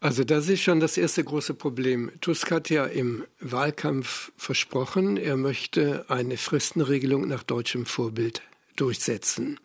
[0.00, 2.12] Also das ist schon das erste große Problem.
[2.20, 8.42] Tusk hat ja im Wahlkampf versprochen, er möchte eine Fristenregelung nach deutschem Vorbild
[8.76, 9.58] durchsetzen.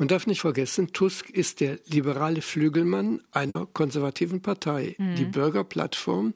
[0.00, 4.94] Man darf nicht vergessen, Tusk ist der liberale Flügelmann einer konservativen Partei.
[4.96, 5.16] Mhm.
[5.16, 6.32] Die Bürgerplattform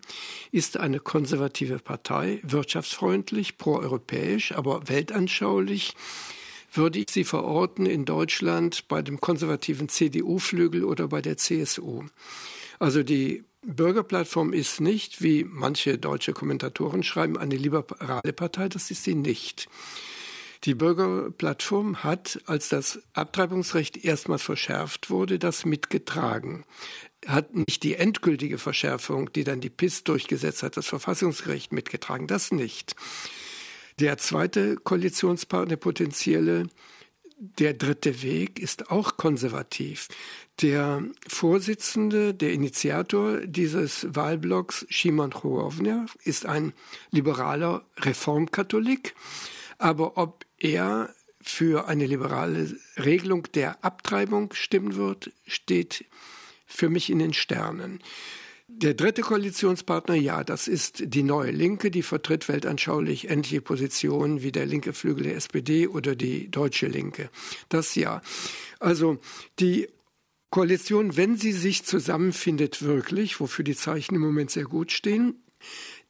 [0.52, 5.94] ist eine konservative Partei, wirtschaftsfreundlich, proeuropäisch, aber weltanschaulich
[6.74, 12.04] würde ich sie verorten in Deutschland bei dem konservativen CDU-Flügel oder bei der CSU.
[12.78, 19.04] Also die Bürgerplattform ist nicht, wie manche deutsche Kommentatoren schreiben, eine liberale Partei, das ist
[19.04, 19.70] sie nicht.
[20.64, 26.64] Die Bürgerplattform hat, als das Abtreibungsrecht erstmals verschärft wurde, das mitgetragen.
[27.26, 32.50] Hat nicht die endgültige Verschärfung, die dann die PIS durchgesetzt hat, das Verfassungsgericht mitgetragen, das
[32.50, 32.96] nicht.
[33.98, 36.68] Der zweite Koalitionspartner, potenzielle,
[37.36, 40.08] der dritte Weg, ist auch konservativ.
[40.62, 46.72] Der Vorsitzende, der Initiator dieses Wahlblocks, Szymon Hołownia, ist ein
[47.10, 49.14] liberaler Reformkatholik.
[49.78, 56.06] Aber ob er für eine liberale Regelung der Abtreibung stimmen wird, steht
[56.66, 58.02] für mich in den Sternen.
[58.66, 64.52] Der dritte Koalitionspartner, ja, das ist die neue Linke, die vertritt weltanschaulich ähnliche Positionen wie
[64.52, 67.28] der linke Flügel der SPD oder die deutsche Linke.
[67.68, 68.22] Das ja.
[68.80, 69.18] Also
[69.60, 69.88] die
[70.48, 75.44] Koalition, wenn sie sich zusammenfindet, wirklich, wofür die Zeichen im Moment sehr gut stehen,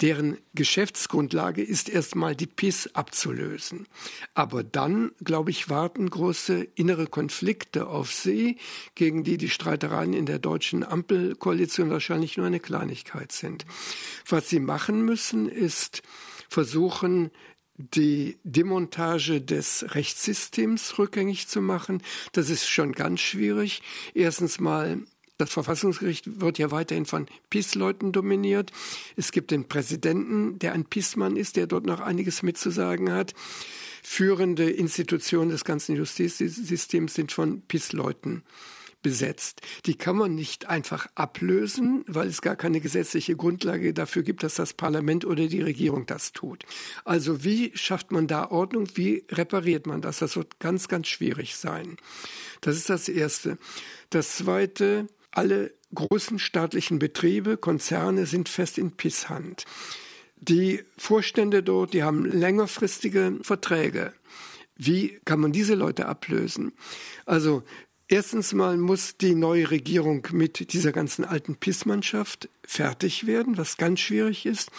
[0.01, 3.87] deren Geschäftsgrundlage ist erstmal die PIS abzulösen.
[4.35, 8.59] Aber dann, glaube ich, warten große innere Konflikte auf sie,
[8.95, 13.65] gegen die die Streitereien in der deutschen Ampelkoalition wahrscheinlich nur eine Kleinigkeit sind.
[14.29, 16.03] Was sie machen müssen, ist
[16.49, 17.31] versuchen,
[17.77, 22.03] die Demontage des Rechtssystems rückgängig zu machen.
[22.33, 23.83] Das ist schon ganz schwierig.
[24.15, 25.03] Erstens mal
[25.39, 28.71] das Verfassungsgericht wird ja weiterhin von PiS-Leuten dominiert.
[29.17, 33.35] Es gibt den Präsidenten, der ein PiS-Mann ist, der dort noch einiges mitzusagen hat.
[34.03, 38.43] Führende Institutionen des ganzen Justizsystems sind von PiS-Leuten
[39.05, 39.61] besetzt.
[39.87, 44.57] Die kann man nicht einfach ablösen, weil es gar keine gesetzliche Grundlage dafür gibt, dass
[44.57, 46.65] das Parlament oder die Regierung das tut.
[47.05, 48.89] Also wie schafft man da Ordnung?
[48.95, 50.19] Wie repariert man das?
[50.19, 51.97] Das wird ganz, ganz schwierig sein.
[52.63, 53.59] Das ist das Erste.
[54.11, 59.65] Das Zweite, alle großen staatlichen Betriebe, Konzerne sind fest in PIS-Hand.
[60.37, 64.13] Die Vorstände dort, die haben längerfristige Verträge.
[64.77, 66.73] Wie kann man diese Leute ablösen?
[67.27, 67.63] Also
[68.07, 74.01] Erstens mal muss die neue Regierung mit dieser ganzen alten PIS-Mannschaft fertig werden, was ganz
[74.01, 74.71] schwierig ist.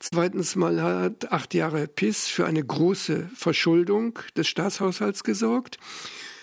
[0.00, 5.76] Zweitens mal hat acht Jahre PIS für eine große Verschuldung des Staatshaushalts gesorgt.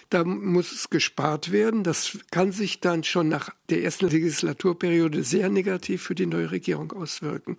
[0.10, 1.84] Da muss gespart werden.
[1.84, 6.92] Das kann sich dann schon nach der ersten Legislaturperiode sehr negativ für die neue Regierung
[6.92, 7.58] auswirken.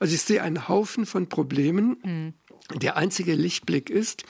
[0.00, 1.96] Also ich sehe einen Haufen von Problemen.
[2.02, 2.34] Mhm.
[2.74, 4.24] Der einzige Lichtblick ist,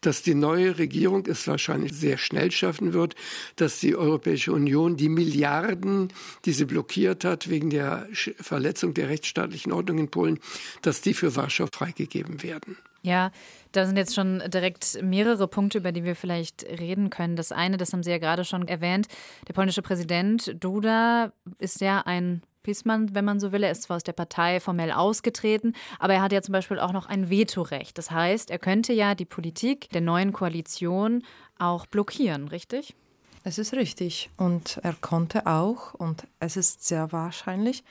[0.00, 3.14] dass die neue Regierung es wahrscheinlich sehr schnell schaffen wird,
[3.56, 6.12] dass die Europäische Union die Milliarden,
[6.44, 10.40] die sie blockiert hat wegen der Verletzung der rechtsstaatlichen Ordnung in Polen,
[10.82, 12.76] dass die für Warschau freigegeben werden.
[13.02, 13.32] Ja,
[13.72, 17.36] da sind jetzt schon direkt mehrere Punkte, über die wir vielleicht reden können.
[17.36, 19.06] Das eine, das haben Sie ja gerade schon erwähnt,
[19.48, 23.62] der polnische Präsident Duda ist ja ein Piesmann, wenn man so will.
[23.62, 26.92] Er ist zwar aus der Partei formell ausgetreten, aber er hat ja zum Beispiel auch
[26.92, 27.96] noch ein Vetorecht.
[27.96, 31.22] Das heißt, er könnte ja die Politik der neuen Koalition
[31.58, 32.94] auch blockieren, richtig?
[33.44, 34.30] Es ist richtig.
[34.36, 37.82] Und er konnte auch, und es ist sehr wahrscheinlich,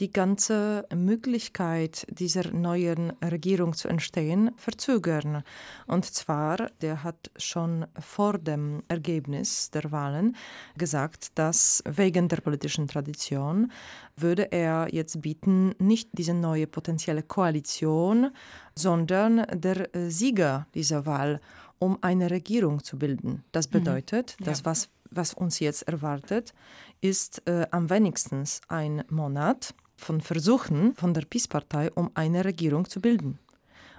[0.00, 5.42] die ganze Möglichkeit dieser neuen Regierung zu entstehen verzögern.
[5.86, 10.36] Und zwar, der hat schon vor dem Ergebnis der Wahlen
[10.76, 13.70] gesagt, dass wegen der politischen Tradition
[14.16, 18.30] würde er jetzt bieten, nicht diese neue potenzielle Koalition,
[18.74, 21.40] sondern der Sieger dieser Wahl,
[21.78, 23.44] um eine Regierung zu bilden.
[23.52, 23.72] Das mhm.
[23.72, 24.46] bedeutet, mhm.
[24.46, 24.50] ja.
[24.50, 26.54] dass was was uns jetzt erwartet,
[27.00, 33.00] ist äh, am wenigsten ein Monat von Versuchen von der PiS-Partei, um eine Regierung zu
[33.00, 33.38] bilden.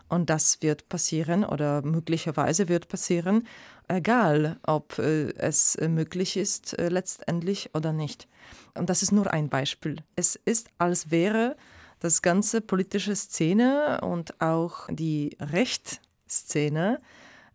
[0.09, 3.47] Und das wird passieren oder möglicherweise wird passieren,
[3.87, 8.27] egal ob äh, es äh, möglich ist äh, letztendlich oder nicht.
[8.73, 9.97] Und das ist nur ein Beispiel.
[10.17, 11.55] Es ist, als wäre
[11.99, 16.99] das ganze politische Szene und auch die Rechtsszene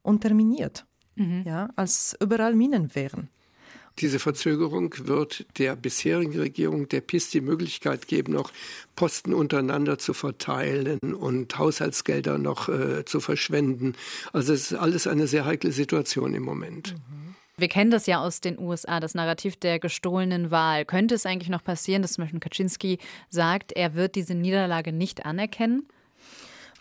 [0.02, 0.86] unterminiert.
[1.16, 1.42] Mhm.
[1.44, 3.28] Ja, als überall Minen wären.
[3.98, 8.52] Diese Verzögerung wird der bisherigen Regierung der PIS die Möglichkeit geben, noch
[8.94, 13.94] Posten untereinander zu verteilen und Haushaltsgelder noch äh, zu verschwenden.
[14.32, 16.94] Also es ist alles eine sehr heikle Situation im Moment.
[16.94, 17.26] Mhm.
[17.58, 20.84] Wir kennen das ja aus den USA, das Narrativ der gestohlenen Wahl.
[20.84, 22.98] Könnte es eigentlich noch passieren, dass zum Beispiel Kaczynski
[23.30, 25.88] sagt, er wird diese Niederlage nicht anerkennen?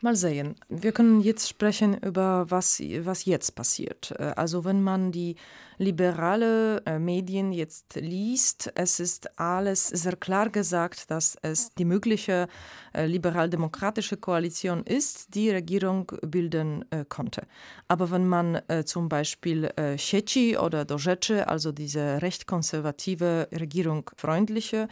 [0.01, 0.55] Mal sehen.
[0.67, 4.13] Wir können jetzt sprechen über was, was jetzt passiert.
[4.19, 5.37] Äh, also wenn man die
[5.77, 12.47] liberale äh, Medien jetzt liest, es ist alles sehr klar gesagt, dass es die mögliche
[12.93, 17.43] äh, liberal-demokratische Koalition ist, die Regierung bilden äh, konnte.
[17.87, 24.87] Aber wenn man zum Beispiel äh, Sieci oder Dorzece, also diese recht konservative, regierungfreundliche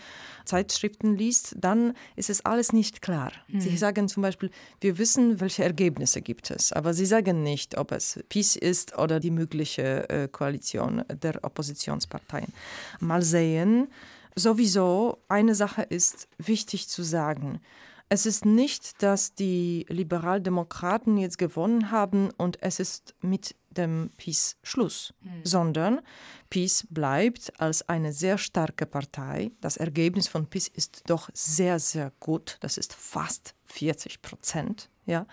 [0.46, 3.32] Zeitschriften liest, dann ist es alles nicht klar.
[3.48, 3.62] Mhm.
[3.62, 4.50] Sie sagen zum Beispiel,
[4.82, 9.20] wir wissen, welche Ergebnisse gibt es, aber sie sagen nicht, ob es PiS ist oder
[9.20, 10.73] die mögliche äh, Koalition.
[10.74, 12.52] Position der Oppositionsparteien.
[13.00, 13.88] Mal sehen.
[14.36, 17.62] Sowieso eine Sache ist wichtig zu sagen.
[18.10, 24.58] Es ist nicht, dass die Liberaldemokraten jetzt gewonnen haben und es ist mit dem PiS
[24.62, 25.42] Schluss, mhm.
[25.44, 26.02] sondern
[26.50, 29.52] PiS bleibt als eine sehr starke Partei.
[29.62, 32.58] Das Ergebnis von PiS ist doch sehr, sehr gut.
[32.60, 34.90] Das ist fast 40 Prozent.
[35.06, 35.26] Ja?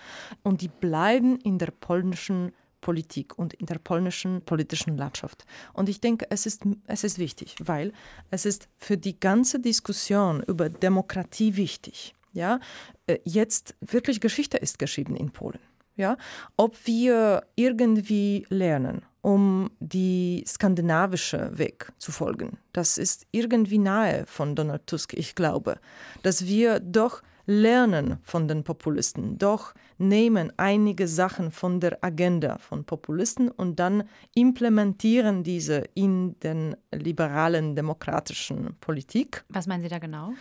[0.42, 5.45] Und die bleiben in der polnischen Politik und in der polnischen politischen Landschaft.
[5.73, 7.93] Und ich denke, es ist, es ist wichtig, weil
[8.31, 12.14] es ist für die ganze Diskussion über Demokratie wichtig.
[12.33, 12.61] Ja,
[13.07, 15.59] äh, jetzt wirklich Geschichte ist geschrieben in Polen.
[15.97, 16.16] Ja,
[16.57, 22.59] ob wir irgendwie lernen, um die skandinavische Weg zu folgen.
[22.73, 25.79] Das ist irgendwie nahe von Donald Tusk, ich glaube,
[26.23, 32.85] dass wir doch lernen von den Populisten, doch nehmen einige Sachen von der Agenda von
[32.85, 34.05] Populisten und dann
[34.37, 39.45] implementieren diese in den liberalen demokratischen Politik.
[39.49, 40.33] Was meinen Sie da genau?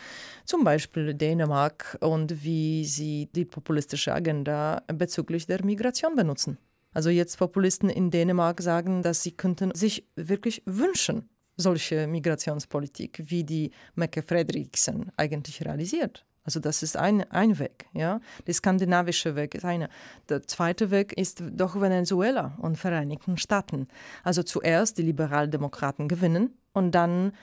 [0.46, 6.60] Zum Beispiel Dänemark und wie sie die populistische Agenda bezüglich der Migration benutzen.
[6.94, 13.44] Also jetzt Populisten in Dänemark sagen, dass sie könnten sich wirklich wünschen, solche Migrationspolitik, wie
[13.44, 16.26] die Mecke Frederiksen eigentlich realisiert.
[16.44, 17.88] Also das ist ein, ein Weg.
[17.94, 18.22] Ja?
[18.48, 19.90] Der skandinavische Weg ist einer.
[20.30, 23.88] Der zweite Weg ist doch Venezuela und Vereinigten Staaten.
[24.24, 27.34] Also zuerst die Liberaldemokraten gewinnen und dann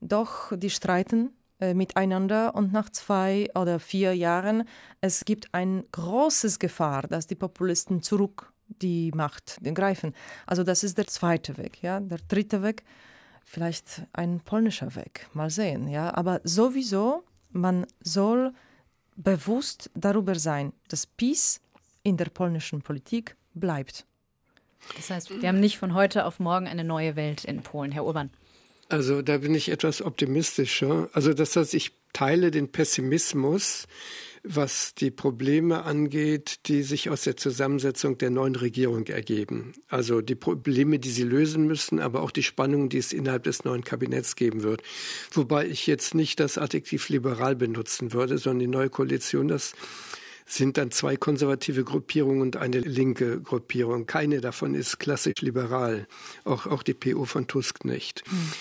[0.00, 4.64] doch die streiten äh, miteinander und nach zwei oder vier Jahren
[5.00, 10.14] es gibt ein großes Gefahr, dass die Populisten zurück die Macht greifen.
[10.46, 11.82] Also das ist der zweite Weg.
[11.82, 12.00] Ja?
[12.00, 12.84] Der dritte Weg,
[13.44, 15.28] vielleicht ein polnischer Weg.
[15.34, 15.88] Mal sehen.
[15.88, 16.14] Ja?
[16.14, 18.52] Aber sowieso man soll
[19.16, 21.60] bewusst darüber sein, dass Peace
[22.02, 24.06] in der polnischen Politik bleibt.
[24.96, 28.04] Das heißt, wir haben nicht von heute auf morgen eine neue Welt in Polen, Herr
[28.04, 28.30] Urban.
[28.88, 31.08] Also da bin ich etwas optimistischer.
[31.12, 33.86] Also das heißt, ich teile den Pessimismus,
[34.44, 39.72] was die Probleme angeht, die sich aus der Zusammensetzung der neuen Regierung ergeben.
[39.88, 43.64] Also die Probleme, die sie lösen müssen, aber auch die Spannungen, die es innerhalb des
[43.64, 44.82] neuen Kabinetts geben wird.
[45.30, 49.74] Wobei ich jetzt nicht das Adjektiv liberal benutzen würde, sondern die neue Koalition, das
[50.44, 54.06] sind dann zwei konservative Gruppierungen und eine linke Gruppierung.
[54.06, 56.06] Keine davon ist klassisch liberal,
[56.44, 58.24] auch, auch die PO von Tusk nicht.
[58.30, 58.52] Mhm.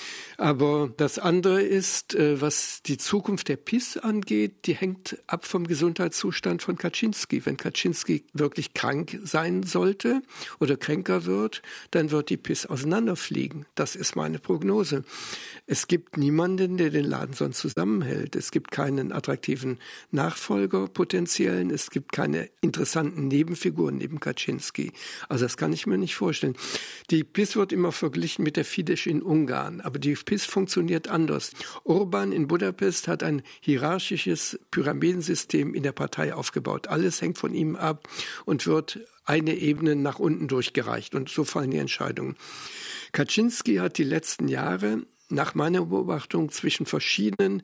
[0.42, 5.68] Aber das andere ist, äh, was die Zukunft der PIS angeht, die hängt ab vom
[5.68, 7.46] Gesundheitszustand von Kaczynski.
[7.46, 10.24] Wenn Kaczynski wirklich krank sein sollte
[10.60, 11.62] oder kränker wird,
[11.92, 13.68] dann wird die PIS auseinanderfliegen.
[13.76, 15.04] Das ist meine Prognose.
[15.68, 18.36] Es gibt niemanden, der den Laden sonst zusammenhält.
[18.36, 19.78] Es gibt keinen attraktiven
[20.10, 21.70] Nachfolger potenziellen.
[21.70, 24.92] Es gibt keine interessanten Nebenfiguren neben Kaczynski.
[25.30, 26.56] Also das kann ich mir nicht vorstellen.
[27.12, 31.52] Die PIS wird immer verglichen mit der Fidesz in Ungarn, aber die PIS funktioniert anders.
[31.84, 36.88] Orban in Budapest hat ein hierarchisches Pyramidensystem in der Partei aufgebaut.
[36.88, 38.08] Alles hängt von ihm ab
[38.46, 42.38] und wird eine Ebene nach unten durchgereicht und so fallen die Entscheidungen.
[43.12, 47.64] Kaczynski hat die letzten Jahre nach meiner Beobachtung zwischen verschiedenen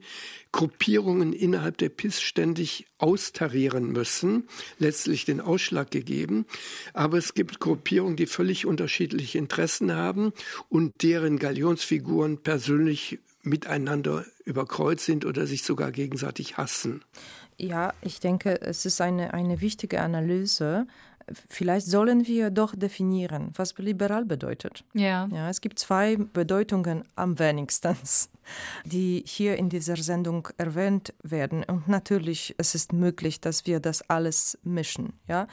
[0.52, 4.48] Gruppierungen innerhalb der PIS ständig austarieren müssen,
[4.78, 6.46] letztlich den Ausschlag gegeben.
[6.94, 10.32] Aber es gibt Gruppierungen, die völlig unterschiedliche Interessen haben
[10.68, 17.02] und deren Galionsfiguren persönlich miteinander überkreuzt sind oder sich sogar gegenseitig hassen.
[17.56, 20.86] Ja, ich denke, es ist eine, eine wichtige Analyse
[21.48, 24.84] vielleicht sollen wir doch definieren, was liberal bedeutet.
[24.94, 25.28] Ja.
[25.32, 25.48] ja.
[25.48, 27.96] Es gibt zwei Bedeutungen am wenigsten,
[28.84, 31.64] die hier in dieser Sendung erwähnt werden.
[31.64, 35.14] Und natürlich es ist möglich, dass wir das alles mischen.
[35.26, 35.46] Ja.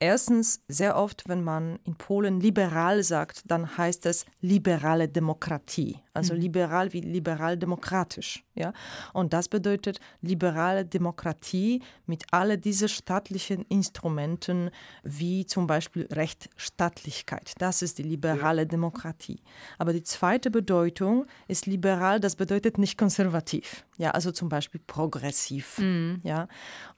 [0.00, 6.03] Erstens, sehr oft, wenn man in Polen liberal sagt, dann heißt es liberale Demokratie.
[6.14, 6.40] Also mhm.
[6.40, 8.44] liberal wie liberal-demokratisch.
[8.54, 8.72] Ja?
[9.12, 14.70] Und das bedeutet liberale Demokratie mit all diesen staatlichen Instrumenten,
[15.02, 17.52] wie zum Beispiel Rechtsstaatlichkeit.
[17.58, 18.64] Das ist die liberale.
[18.64, 19.40] Demokratie.
[19.78, 23.84] Aber die zweite Bedeutung ist liberal, das bedeutet nicht konservativ.
[23.96, 25.78] Ja, also zum Beispiel progressiv.
[25.78, 26.20] Mhm.
[26.24, 26.48] Ja?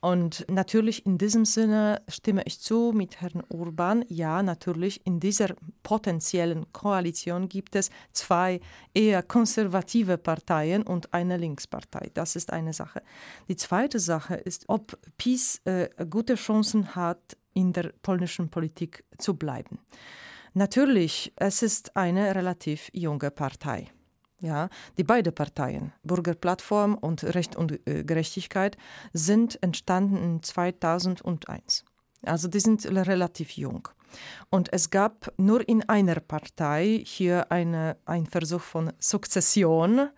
[0.00, 4.04] Und natürlich in diesem Sinne stimme ich zu mit Herrn Urban.
[4.08, 8.60] Ja, natürlich in dieser potenziellen Koalition gibt es zwei
[8.94, 12.10] eher konservative Parteien und eine Linkspartei.
[12.14, 13.02] Das ist eine Sache.
[13.48, 19.34] Die zweite Sache ist, ob PiS äh, gute Chancen hat, in der polnischen Politik zu
[19.34, 19.78] bleiben.
[20.52, 23.88] Natürlich, es ist eine relativ junge Partei.
[24.40, 28.76] Ja, die beiden Parteien, Bürgerplattform und Recht und äh, Gerechtigkeit,
[29.14, 31.84] sind entstanden in 2001.
[32.22, 33.88] Also die sind relativ jung.
[34.50, 40.08] Und es gab nur in einer Partei hier eine, einen Versuch von Sukzession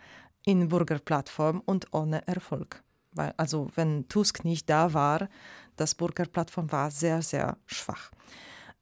[0.45, 2.83] in Bürgerplattform und ohne Erfolg.
[3.13, 5.29] Weil, also wenn Tusk nicht da war,
[5.77, 8.11] das Bürgerplattform war sehr, sehr schwach.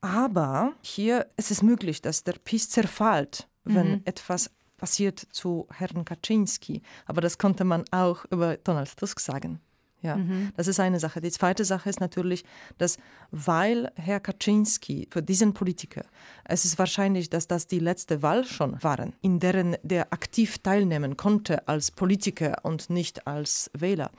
[0.00, 4.02] Aber hier ist es möglich, dass der PiS zerfällt, wenn mhm.
[4.04, 6.82] etwas passiert zu Herrn Kaczynski.
[7.06, 9.60] Aber das konnte man auch über Donald Tusk sagen.
[10.02, 10.52] Ja, mhm.
[10.56, 11.20] das ist eine Sache.
[11.20, 12.44] Die zweite Sache ist natürlich,
[12.78, 12.98] dass
[13.30, 16.04] weil Herr Kaczynski für diesen Politiker,
[16.44, 21.16] es ist wahrscheinlich, dass das die letzte Wahl schon waren, in deren der aktiv teilnehmen
[21.16, 24.10] konnte als Politiker und nicht als Wähler.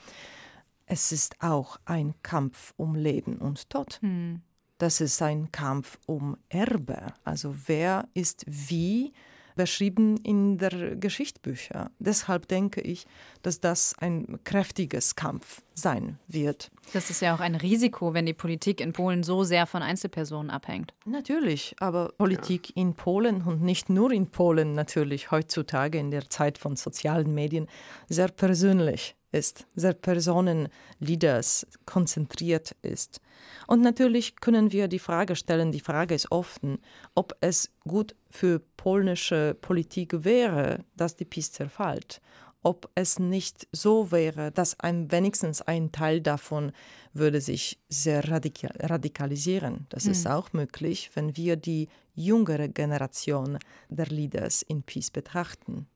[0.88, 4.00] Es ist auch ein Kampf um Leben und Tod.
[4.02, 4.42] Mhm.
[4.78, 7.08] Das ist ein Kampf um Erbe.
[7.24, 9.14] Also wer ist wie
[9.58, 11.92] beschrieben in der Geschichtsbücher.
[12.00, 13.06] Deshalb denke ich,
[13.42, 16.72] dass das ein kräftiges Kampf sein wird.
[16.94, 20.50] Das ist ja auch ein Risiko, wenn die Politik in Polen so sehr von Einzelpersonen
[20.50, 20.94] abhängt.
[21.06, 22.82] Natürlich, aber Politik ja.
[22.82, 27.68] in Polen und nicht nur in Polen natürlich heutzutage in der Zeit von sozialen Medien
[28.08, 33.22] sehr persönlich ist, sehr Personenleaders konzentriert ist.
[33.68, 36.80] Und natürlich können wir die Frage stellen, die Frage ist offen,
[37.16, 42.22] ob es gut für polnische Politik wäre, dass die PiS zerfällt.
[42.64, 46.72] Ob es nicht so wäre, dass ein, wenigstens ein Teil davon
[47.14, 49.86] würde sich sehr radikal, radikalisieren.
[49.90, 50.12] Das mhm.
[50.12, 50.32] ist hm.
[50.32, 53.60] auch möglich, wenn wir die jüngere Generation
[53.90, 55.88] der Leaders in PiS betrachten.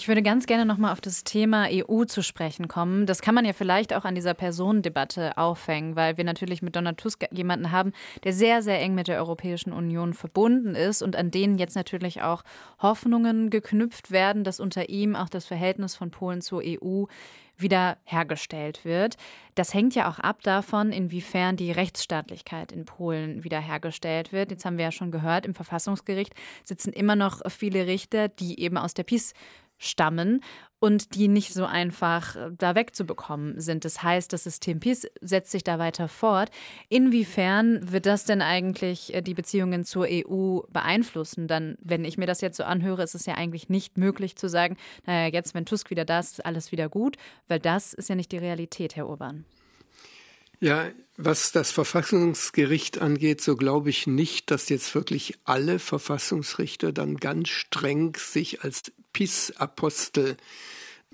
[0.00, 3.04] Ich würde ganz gerne nochmal auf das Thema EU zu sprechen kommen.
[3.04, 6.96] Das kann man ja vielleicht auch an dieser Personendebatte aufhängen, weil wir natürlich mit Donald
[6.96, 7.92] Tusk jemanden haben,
[8.24, 12.22] der sehr, sehr eng mit der Europäischen Union verbunden ist und an denen jetzt natürlich
[12.22, 12.44] auch
[12.80, 17.04] Hoffnungen geknüpft werden, dass unter ihm auch das Verhältnis von Polen zur EU
[17.60, 19.16] wieder hergestellt wird.
[19.54, 24.50] Das hängt ja auch ab davon, inwiefern die Rechtsstaatlichkeit in Polen wiederhergestellt wird.
[24.50, 26.32] Jetzt haben wir ja schon gehört, im Verfassungsgericht
[26.64, 29.34] sitzen immer noch viele Richter, die eben aus der PiS
[29.80, 30.42] stammen
[30.78, 33.84] und die nicht so einfach äh, da wegzubekommen sind.
[33.84, 36.50] Das heißt, das System PiS setzt sich da weiter fort.
[36.88, 41.48] Inwiefern wird das denn eigentlich äh, die Beziehungen zur EU beeinflussen?
[41.48, 44.48] Dann, wenn ich mir das jetzt so anhöre, ist es ja eigentlich nicht möglich zu
[44.48, 44.76] sagen,
[45.06, 47.16] naja, jetzt, wenn Tusk wieder da ist, ist alles wieder gut,
[47.48, 49.44] weil das ist ja nicht die Realität, Herr Urban.
[50.60, 57.16] Ja, was das Verfassungsgericht angeht, so glaube ich nicht, dass jetzt wirklich alle Verfassungsrichter dann
[57.16, 60.36] ganz streng sich als PIS-Apostel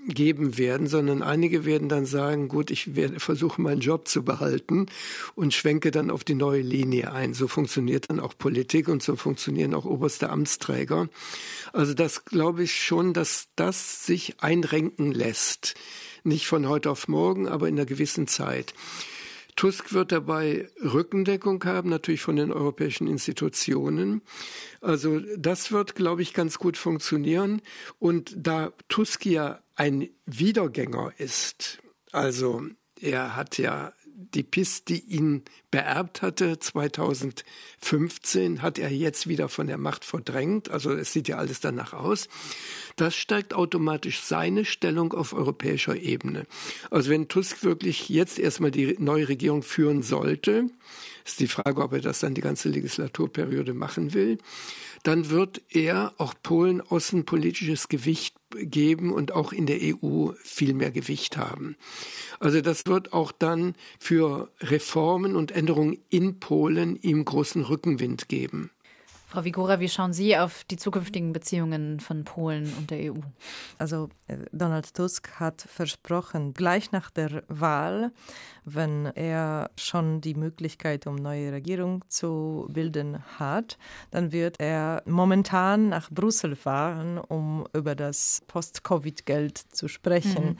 [0.05, 4.87] geben werden, sondern einige werden dann sagen, gut, ich werde versuchen, meinen Job zu behalten
[5.35, 7.33] und schwenke dann auf die neue Linie ein.
[7.33, 11.09] So funktioniert dann auch Politik und so funktionieren auch oberste Amtsträger.
[11.73, 15.75] Also das glaube ich schon, dass das sich einrenken lässt.
[16.23, 18.73] Nicht von heute auf morgen, aber in einer gewissen Zeit.
[19.57, 24.21] Tusk wird dabei Rückendeckung haben, natürlich von den europäischen Institutionen.
[24.79, 27.61] Also das wird, glaube ich, ganz gut funktionieren.
[27.99, 31.79] Und da Tusk ja ein Wiedergänger ist,
[32.11, 32.61] also
[33.01, 39.67] er hat ja die PIS, die ihn beerbt hatte, 2015, hat er jetzt wieder von
[39.67, 40.71] der Macht verdrängt.
[40.71, 42.27] Also es sieht ja alles danach aus.
[42.95, 46.47] Das steigt automatisch seine Stellung auf europäischer Ebene.
[46.89, 50.71] Also wenn Tusk wirklich jetzt erstmal die neue Regierung führen sollte,
[51.27, 54.37] ist die Frage, ob er das dann die ganze Legislaturperiode machen will,
[55.03, 60.91] dann wird er auch Polen außenpolitisches Gewicht geben und auch in der EU viel mehr
[60.91, 61.75] Gewicht haben.
[62.39, 68.71] Also das wird auch dann für Reformen und Änderungen in Polen ihm großen Rückenwind geben.
[69.29, 73.17] Frau Vigora, wie schauen Sie auf die zukünftigen Beziehungen von Polen und der EU?
[73.77, 78.13] Also äh, Donald Tusk hat versprochen, gleich nach der Wahl,
[78.63, 83.77] wenn er schon die Möglichkeit, um neue Regierung zu bilden hat,
[84.11, 90.51] dann wird er momentan nach Brüssel fahren, um über das Post-Covid-Geld zu sprechen.
[90.51, 90.57] Mhm.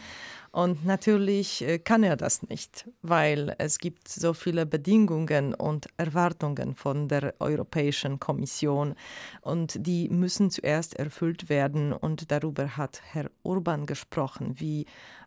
[0.51, 6.75] Und natürlich äh, kann er das nicht, weil es gibt so viele Bedingungen und Erwartungen
[6.75, 8.95] von der Europäischen Kommission
[9.41, 11.93] und die müssen zuerst erfüllt werden.
[11.93, 14.85] Und darüber hat Herr Urban gesprochen, wie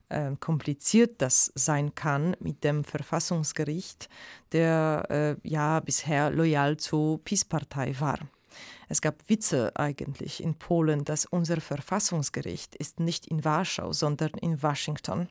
[0.09, 4.09] äh, kompliziert das sein kann mit dem Verfassungsgericht,
[4.53, 8.19] der äh, ja bisher loyal zur PiS-Partei war.
[8.91, 14.61] Es gab Witze eigentlich in Polen, dass unser Verfassungsgericht ist nicht in Warschau, sondern in
[14.61, 15.29] Washington.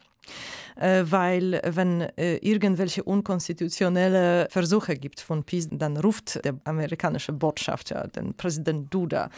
[0.78, 8.08] Äh, weil wenn äh, irgendwelche unkonstitutionelle Versuche gibt von PiS, dann ruft der amerikanische Botschafter,
[8.08, 9.30] den Präsident Duda.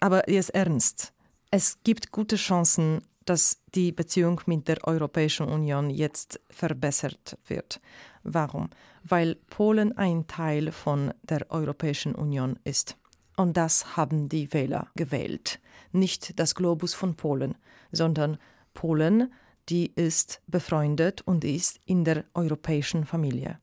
[0.00, 1.12] Aber er ist ernst.
[1.50, 7.80] Es gibt gute Chancen, dass die Beziehung mit der Europäischen Union jetzt verbessert wird.
[8.22, 8.70] Warum?
[9.04, 12.96] Weil Polen ein Teil von der Europäischen Union ist.
[13.36, 15.60] Und das haben die Wähler gewählt.
[15.92, 17.54] Nicht das Globus von Polen,
[17.92, 18.38] sondern
[18.74, 19.32] Polen,
[19.68, 23.58] die ist befreundet und ist in der europäischen Familie.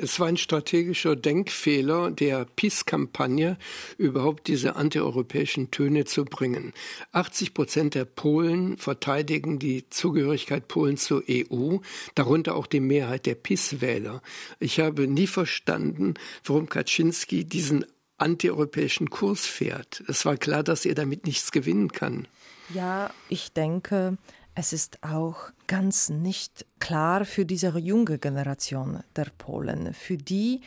[0.00, 3.56] Es war ein strategischer Denkfehler der PiS-Kampagne,
[3.96, 6.74] überhaupt diese antieuropäischen Töne zu bringen.
[7.12, 11.78] 80 Prozent der Polen verteidigen die Zugehörigkeit Polens zur EU,
[12.14, 14.20] darunter auch die Mehrheit der PiS-Wähler.
[14.60, 16.14] Ich habe nie verstanden,
[16.44, 17.86] warum Kaczynski diesen
[18.18, 20.02] antieuropäischen Kurs fährt.
[20.08, 22.28] Es war klar, dass er damit nichts gewinnen kann.
[22.74, 24.18] Ja, ich denke,
[24.54, 30.60] es ist auch ganz nicht klar für diese junge Generation der Polen, für die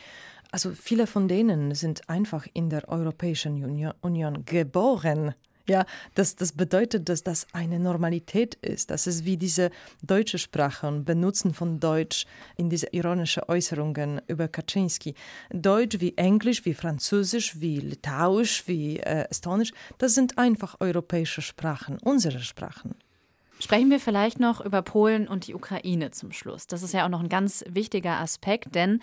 [0.52, 3.64] also viele von denen sind einfach in der Europäischen
[4.02, 5.34] Union geboren
[5.68, 5.84] ja,
[6.14, 8.90] das, das bedeutet, dass das eine Normalität ist.
[8.90, 9.70] Das ist wie diese
[10.02, 15.14] deutsche Sprache und Benutzen von Deutsch in diese ironischen Äußerungen über Kaczynski.
[15.50, 21.98] Deutsch wie Englisch, wie Französisch, wie Litauisch, wie äh, Estonisch, das sind einfach europäische Sprachen,
[22.02, 22.94] unsere Sprachen.
[23.60, 26.66] Sprechen wir vielleicht noch über Polen und die Ukraine zum Schluss.
[26.66, 29.00] Das ist ja auch noch ein ganz wichtiger Aspekt, denn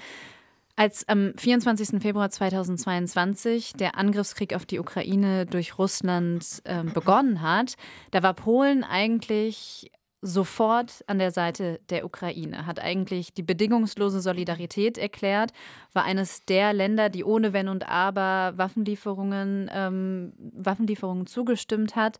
[0.79, 2.01] als am 24.
[2.01, 7.75] Februar 2022 der Angriffskrieg auf die Ukraine durch Russland äh, begonnen hat,
[8.11, 14.97] da war Polen eigentlich sofort an der Seite der Ukraine, hat eigentlich die bedingungslose Solidarität
[14.97, 15.51] erklärt,
[15.91, 22.19] war eines der Länder, die ohne Wenn und Aber Waffenlieferungen, ähm, Waffenlieferungen zugestimmt hat.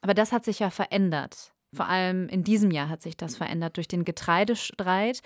[0.00, 1.52] Aber das hat sich ja verändert.
[1.72, 5.22] Vor allem in diesem Jahr hat sich das verändert durch den Getreidestreit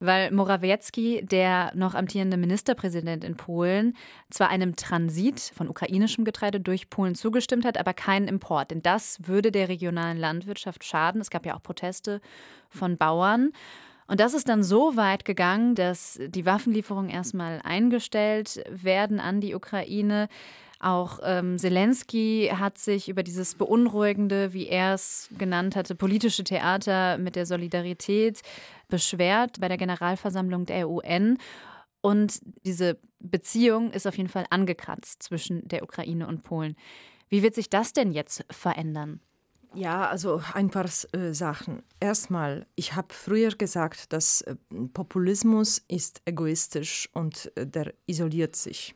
[0.00, 3.96] weil Morawiecki, der noch amtierende Ministerpräsident in Polen,
[4.30, 8.70] zwar einem Transit von ukrainischem Getreide durch Polen zugestimmt hat, aber keinen Import.
[8.70, 11.20] Denn das würde der regionalen Landwirtschaft schaden.
[11.20, 12.20] Es gab ja auch Proteste
[12.70, 13.52] von Bauern.
[14.06, 19.54] Und das ist dann so weit gegangen, dass die Waffenlieferungen erstmal eingestellt werden an die
[19.54, 20.28] Ukraine.
[20.80, 27.18] Auch ähm, Zelensky hat sich über dieses beunruhigende, wie er es genannt hatte, politische Theater
[27.18, 28.42] mit der Solidarität
[28.88, 31.38] beschwert bei der Generalversammlung der UN.
[32.00, 36.76] Und diese Beziehung ist auf jeden Fall angekratzt zwischen der Ukraine und Polen.
[37.28, 39.20] Wie wird sich das denn jetzt verändern?
[39.74, 41.82] Ja, also ein paar äh, Sachen.
[42.00, 44.56] Erstmal, ich habe früher gesagt, dass äh,
[44.94, 48.94] Populismus ist egoistisch und äh, der isoliert sich.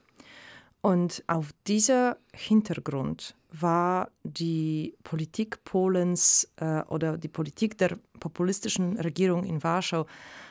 [0.83, 9.45] Und auf dieser Hintergrund war die Politik Polens äh, oder die Politik der populistischen Regierung
[9.45, 10.07] in Warschau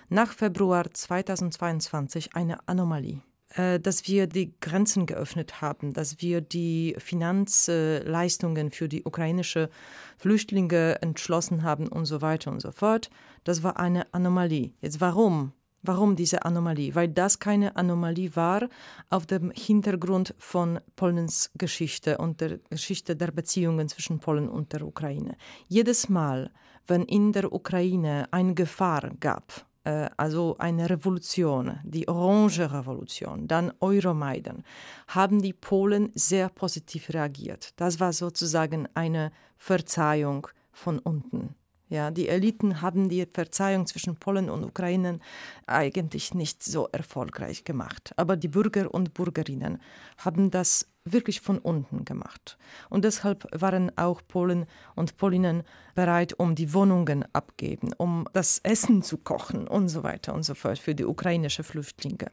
[0.09, 3.21] nach Februar 2022 eine Anomalie.
[3.55, 9.69] Äh, dass wir die Grenzen geöffnet haben, dass wir die Finanzleistungen für die ukrainische
[10.17, 13.09] Flüchtlinge entschlossen haben und so weiter und so fort.
[13.43, 14.71] Das war eine Anomalie.
[14.79, 15.51] Jetzt warum?
[15.83, 16.93] Warum diese Anomalie?
[16.93, 18.69] Weil das keine Anomalie war
[19.09, 24.83] auf dem Hintergrund von Polens Geschichte und der Geschichte der Beziehungen zwischen Polen und der
[24.83, 25.35] Ukraine.
[25.67, 26.51] Jedes Mal,
[26.85, 33.73] wenn in der Ukraine eine Gefahr gab, äh, also eine Revolution, die Orange Revolution, dann
[33.79, 34.63] Euromaidan,
[35.07, 37.73] haben die Polen sehr positiv reagiert.
[37.77, 41.55] Das war sozusagen eine Verzeihung von unten.
[41.91, 45.19] Ja, die Eliten haben die Verzeihung zwischen Polen und Ukraine
[45.67, 48.13] eigentlich nicht so erfolgreich gemacht.
[48.15, 49.81] Aber die Bürger und Bürgerinnen
[50.17, 52.57] haben das wirklich von unten gemacht.
[52.89, 55.63] Und deshalb waren auch Polen und Polinnen
[55.93, 60.55] bereit, um die Wohnungen abgeben, um das Essen zu kochen und so weiter und so
[60.55, 62.31] fort für die ukrainischen Flüchtlinge.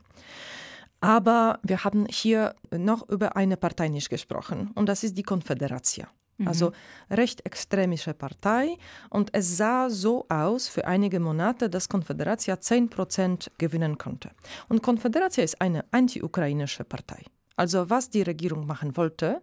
[1.00, 6.06] Aber wir haben hier noch über eine Partei nicht gesprochen und das ist die Konföderation.
[6.44, 7.14] Also mhm.
[7.14, 8.76] recht extremische Partei.
[9.10, 14.30] Und es sah so aus für einige Monate, dass Konföderatia 10 Prozent gewinnen konnte.
[14.68, 17.24] Und Konföderatia ist eine anti-ukrainische Partei.
[17.58, 19.42] Also was die Regierung machen wollte,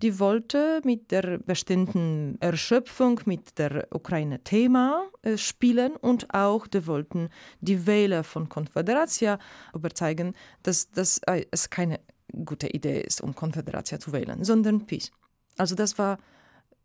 [0.00, 7.28] die wollte mit der bestimmten Erschöpfung mit der Ukraine-Thema äh, spielen und auch die wollten
[7.60, 9.40] die Wähler von Konföderatia
[9.74, 11.98] überzeugen, dass, dass äh, es keine
[12.44, 15.10] gute Idee ist, um Konföderatia zu wählen, sondern Peace.
[15.58, 16.18] Also das war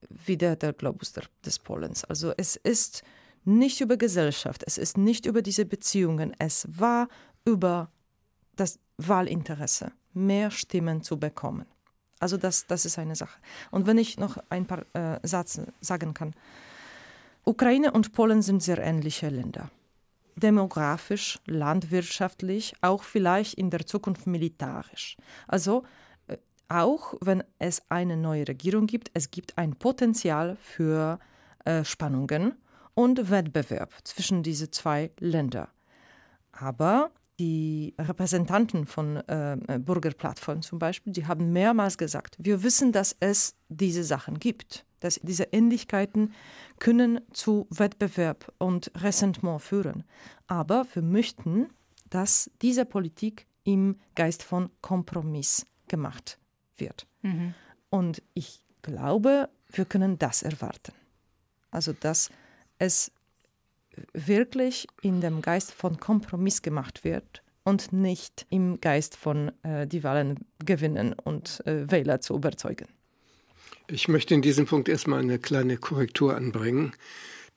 [0.10, 2.04] wieder der Globus der, des Polens.
[2.06, 3.04] Also es ist
[3.44, 7.08] nicht über Gesellschaft, es ist nicht über diese Beziehungen, es war
[7.46, 7.92] über
[8.56, 11.66] das Wahlinteresse, mehr Stimmen zu bekommen.
[12.20, 13.40] Also das, das ist eine Sache.
[13.72, 16.36] Und wenn ich noch ein paar äh, Sätze sagen kann.
[17.44, 19.72] Ukraine und Polen sind sehr ähnliche Länder.
[20.36, 25.18] Demografisch, landwirtschaftlich, auch vielleicht in der Zukunft militarisch.
[25.48, 25.84] Also
[26.72, 31.20] auch wenn es eine neue Regierung gibt, es gibt ein Potenzial für
[31.66, 32.54] äh, Spannungen
[32.94, 35.70] und Wettbewerb zwischen diese zwei Länder.
[36.52, 43.16] Aber die Repräsentanten von äh, Bürgerplattformen zum Beispiel, die haben mehrmals gesagt, wir wissen, dass
[43.20, 46.34] es diese Sachen gibt, dass diese Ähnlichkeiten
[46.80, 50.04] können zu Wettbewerb und Ressentiment führen.
[50.48, 51.70] Aber wir möchten,
[52.10, 56.38] dass diese Politik im Geist von Kompromiss gemacht
[56.82, 57.08] wird.
[57.22, 57.54] Mhm.
[57.90, 60.92] Und ich glaube, wir können das erwarten.
[61.72, 62.30] Also, dass
[62.78, 63.12] es
[64.14, 70.04] wirklich in dem Geist von Kompromiss gemacht wird und nicht im Geist von äh, die
[70.04, 72.88] Wahlen gewinnen und äh, Wähler zu überzeugen.
[73.88, 76.94] Ich möchte in diesem Punkt erstmal eine kleine Korrektur anbringen.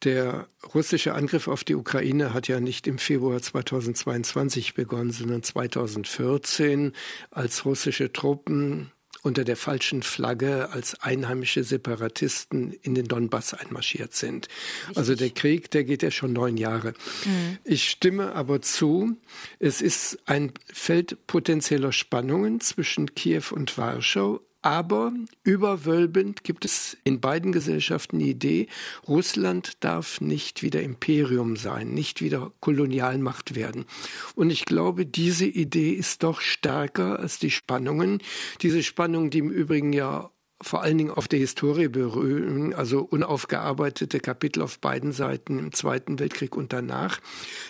[0.02, 6.92] Der russische Angriff auf die Ukraine hat ja nicht im Februar 2022 begonnen, sondern 2014,
[7.30, 8.90] als russische Truppen
[9.24, 14.48] unter der falschen Flagge als einheimische Separatisten in den Donbass einmarschiert sind.
[14.82, 14.98] Richtig.
[14.98, 16.92] Also der Krieg, der geht ja schon neun Jahre.
[17.24, 17.58] Mhm.
[17.64, 19.16] Ich stimme aber zu,
[19.58, 25.12] es ist ein Feld potenzieller Spannungen zwischen Kiew und Warschau, aber
[25.42, 28.66] überwölbend gibt es in beiden Gesellschaften die Idee,
[29.06, 33.84] Russland darf nicht wieder Imperium sein, nicht wieder Kolonialmacht werden.
[34.34, 38.22] Und ich glaube, diese Idee ist doch stärker als die Spannungen.
[38.62, 40.30] Diese Spannungen, die im Übrigen ja
[40.62, 46.18] vor allen Dingen auf der Historie berühren, also unaufgearbeitete Kapitel auf beiden Seiten im Zweiten
[46.18, 47.20] Weltkrieg und danach.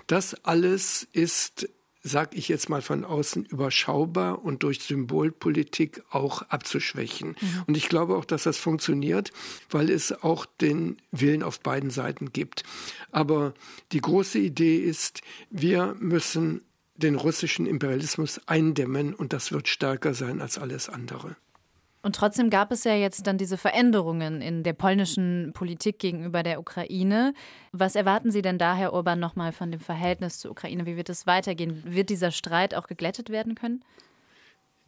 [0.06, 1.68] Das alles ist
[2.06, 7.30] sag ich jetzt mal von außen, überschaubar und durch Symbolpolitik auch abzuschwächen.
[7.30, 7.64] Mhm.
[7.66, 9.32] Und ich glaube auch, dass das funktioniert,
[9.70, 12.62] weil es auch den Willen auf beiden Seiten gibt.
[13.10, 13.54] Aber
[13.92, 16.60] die große Idee ist, wir müssen
[16.96, 21.36] den russischen Imperialismus eindämmen und das wird stärker sein als alles andere.
[22.04, 26.60] Und trotzdem gab es ja jetzt dann diese Veränderungen in der polnischen Politik gegenüber der
[26.60, 27.32] Ukraine.
[27.72, 30.84] Was erwarten Sie denn da, Herr Orban, nochmal von dem Verhältnis zur Ukraine?
[30.84, 31.82] Wie wird es weitergehen?
[31.86, 33.82] Wird dieser Streit auch geglättet werden können?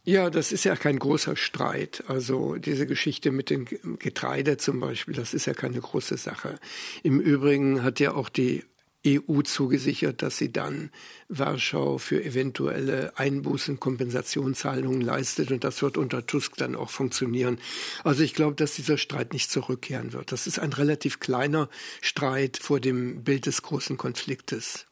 [0.05, 2.05] Ja, das ist ja kein großer Streit.
[2.07, 3.65] Also diese Geschichte mit dem
[3.99, 6.59] Getreide zum Beispiel, das ist ja keine große Sache.
[7.03, 8.63] Im Übrigen hat ja auch die
[9.07, 10.91] EU zugesichert, dass sie dann
[11.29, 15.51] Warschau für eventuelle Einbußen, Kompensationszahlungen leistet.
[15.51, 17.59] Und das wird unter Tusk dann auch funktionieren.
[18.05, 20.33] Also ich glaube, dass dieser Streit nicht zurückkehren wird.
[20.33, 21.69] Das ist ein relativ kleiner
[22.01, 24.87] Streit vor dem Bild des großen Konfliktes.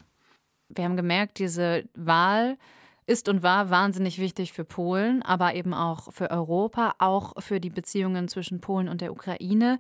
[0.69, 2.57] Wir haben gemerkt, diese Wahl
[3.07, 7.71] ist und war wahnsinnig wichtig für Polen, aber eben auch für Europa, auch für die
[7.71, 9.79] Beziehungen zwischen Polen und der Ukraine.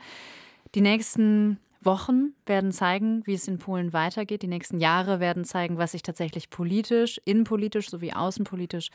[0.74, 4.42] Die nächsten Wochen werden zeigen, wie es in Polen weitergeht.
[4.42, 8.90] Die nächsten Jahre werden zeigen, was sich tatsächlich politisch, innenpolitisch sowie außenpolitisch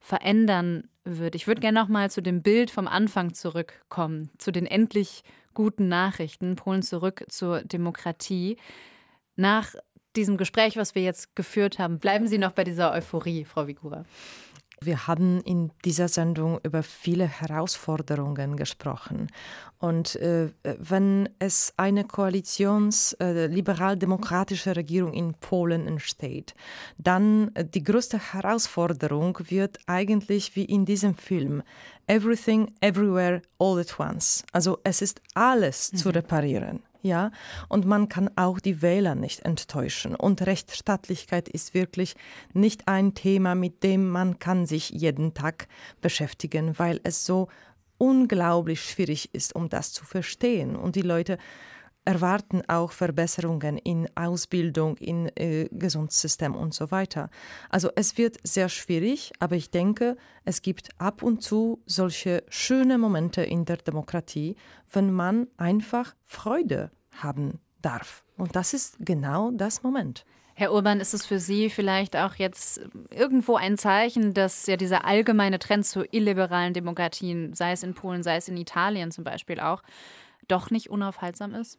[0.00, 1.34] verändern wird.
[1.34, 5.22] Ich würde gerne noch mal zu dem Bild vom Anfang zurückkommen, zu den endlich
[5.54, 8.56] guten Nachrichten, Polen zurück zur Demokratie.
[9.36, 9.74] Nach
[10.16, 14.04] diesem Gespräch, was wir jetzt geführt haben, bleiben Sie noch bei dieser Euphorie, Frau Vigura.
[14.84, 19.28] Wir haben in dieser Sendung über viele Herausforderungen gesprochen.
[19.78, 23.48] Und äh, wenn es eine koalitions äh,
[24.76, 26.54] Regierung in Polen entsteht,
[26.98, 31.62] dann äh, die größte Herausforderung wird eigentlich wie in diesem Film
[32.06, 34.44] Everything, Everywhere, All at Once.
[34.52, 35.96] Also es ist alles mhm.
[35.96, 37.32] zu reparieren ja,
[37.68, 40.14] und man kann auch die Wähler nicht enttäuschen.
[40.14, 42.14] Und Rechtsstaatlichkeit ist wirklich
[42.52, 45.66] nicht ein Thema, mit dem man kann sich jeden Tag
[46.00, 47.48] beschäftigen, weil es so
[47.98, 50.76] unglaublich schwierig ist, um das zu verstehen.
[50.76, 51.38] Und die Leute
[52.04, 57.30] erwarten auch Verbesserungen in Ausbildung, in äh, Gesundheitssystem und so weiter.
[57.70, 62.98] Also es wird sehr schwierig, aber ich denke, es gibt ab und zu solche schöne
[62.98, 64.56] Momente in der Demokratie,
[64.92, 68.24] wenn man einfach Freude haben darf.
[68.36, 70.24] Und das ist genau das Moment.
[70.54, 72.80] Herr Urban, ist es für Sie vielleicht auch jetzt
[73.10, 78.22] irgendwo ein Zeichen, dass ja dieser allgemeine Trend zu illiberalen Demokratien, sei es in Polen,
[78.22, 79.82] sei es in Italien zum Beispiel auch,
[80.48, 81.78] doch nicht unaufhaltsam ist?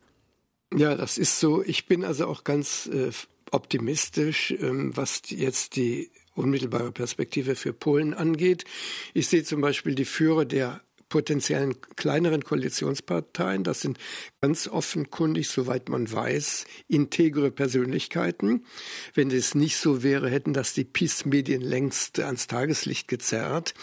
[0.75, 1.63] Ja, das ist so.
[1.63, 3.11] Ich bin also auch ganz äh,
[3.51, 8.65] optimistisch, ähm, was jetzt die unmittelbare Perspektive für Polen angeht.
[9.13, 13.63] Ich sehe zum Beispiel die Führer der potenziellen kleineren Koalitionsparteien.
[13.63, 13.99] Das sind
[14.41, 18.65] ganz offenkundig, soweit man weiß, integre Persönlichkeiten.
[19.13, 23.75] Wenn es nicht so wäre, hätten das die PiS-Medien längst ans Tageslicht gezerrt.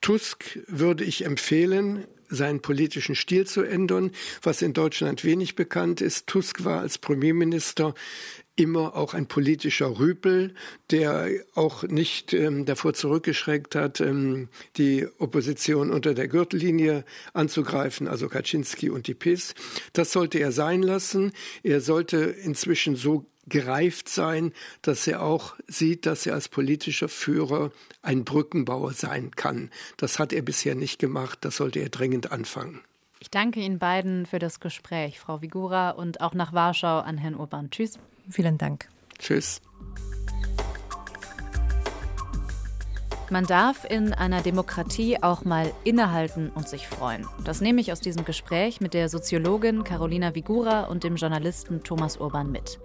[0.00, 4.12] Tusk würde ich empfehlen, seinen politischen Stil zu ändern,
[4.42, 6.26] was in Deutschland wenig bekannt ist.
[6.26, 7.94] Tusk war als Premierminister
[8.58, 10.52] immer auch ein politischer Rüpel,
[10.90, 18.28] der auch nicht ähm, davor zurückgeschreckt hat, ähm, die Opposition unter der Gürtellinie anzugreifen, also
[18.28, 19.54] Kaczynski und die PIS.
[19.92, 21.32] Das sollte er sein lassen.
[21.62, 27.70] Er sollte inzwischen so gereift sein, dass er auch sieht, dass er als politischer Führer
[28.02, 29.70] ein Brückenbauer sein kann.
[29.96, 32.80] Das hat er bisher nicht gemacht, das sollte er dringend anfangen.
[33.20, 37.34] Ich danke Ihnen beiden für das Gespräch, Frau Vigura, und auch nach Warschau an Herrn
[37.34, 37.70] Urban.
[37.70, 37.98] Tschüss.
[38.30, 38.88] Vielen Dank.
[39.18, 39.60] Tschüss.
[43.30, 47.26] Man darf in einer Demokratie auch mal innehalten und sich freuen.
[47.44, 52.16] Das nehme ich aus diesem Gespräch mit der Soziologin Carolina Vigura und dem Journalisten Thomas
[52.16, 52.78] Urban mit.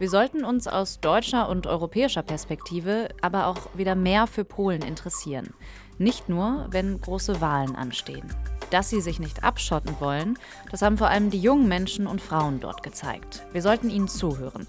[0.00, 5.52] Wir sollten uns aus deutscher und europäischer Perspektive aber auch wieder mehr für Polen interessieren.
[5.98, 8.26] Nicht nur, wenn große Wahlen anstehen.
[8.70, 10.38] Dass sie sich nicht abschotten wollen,
[10.70, 13.44] das haben vor allem die jungen Menschen und Frauen dort gezeigt.
[13.52, 14.66] Wir sollten ihnen zuhören.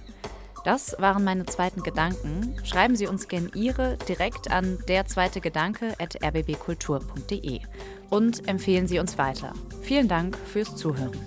[0.65, 2.57] Das waren meine zweiten Gedanken.
[2.65, 7.61] Schreiben Sie uns gern Ihre direkt an derzweitegedanke.rbbkultur.de
[8.09, 9.53] und empfehlen Sie uns weiter.
[9.81, 11.17] Vielen Dank fürs Zuhören.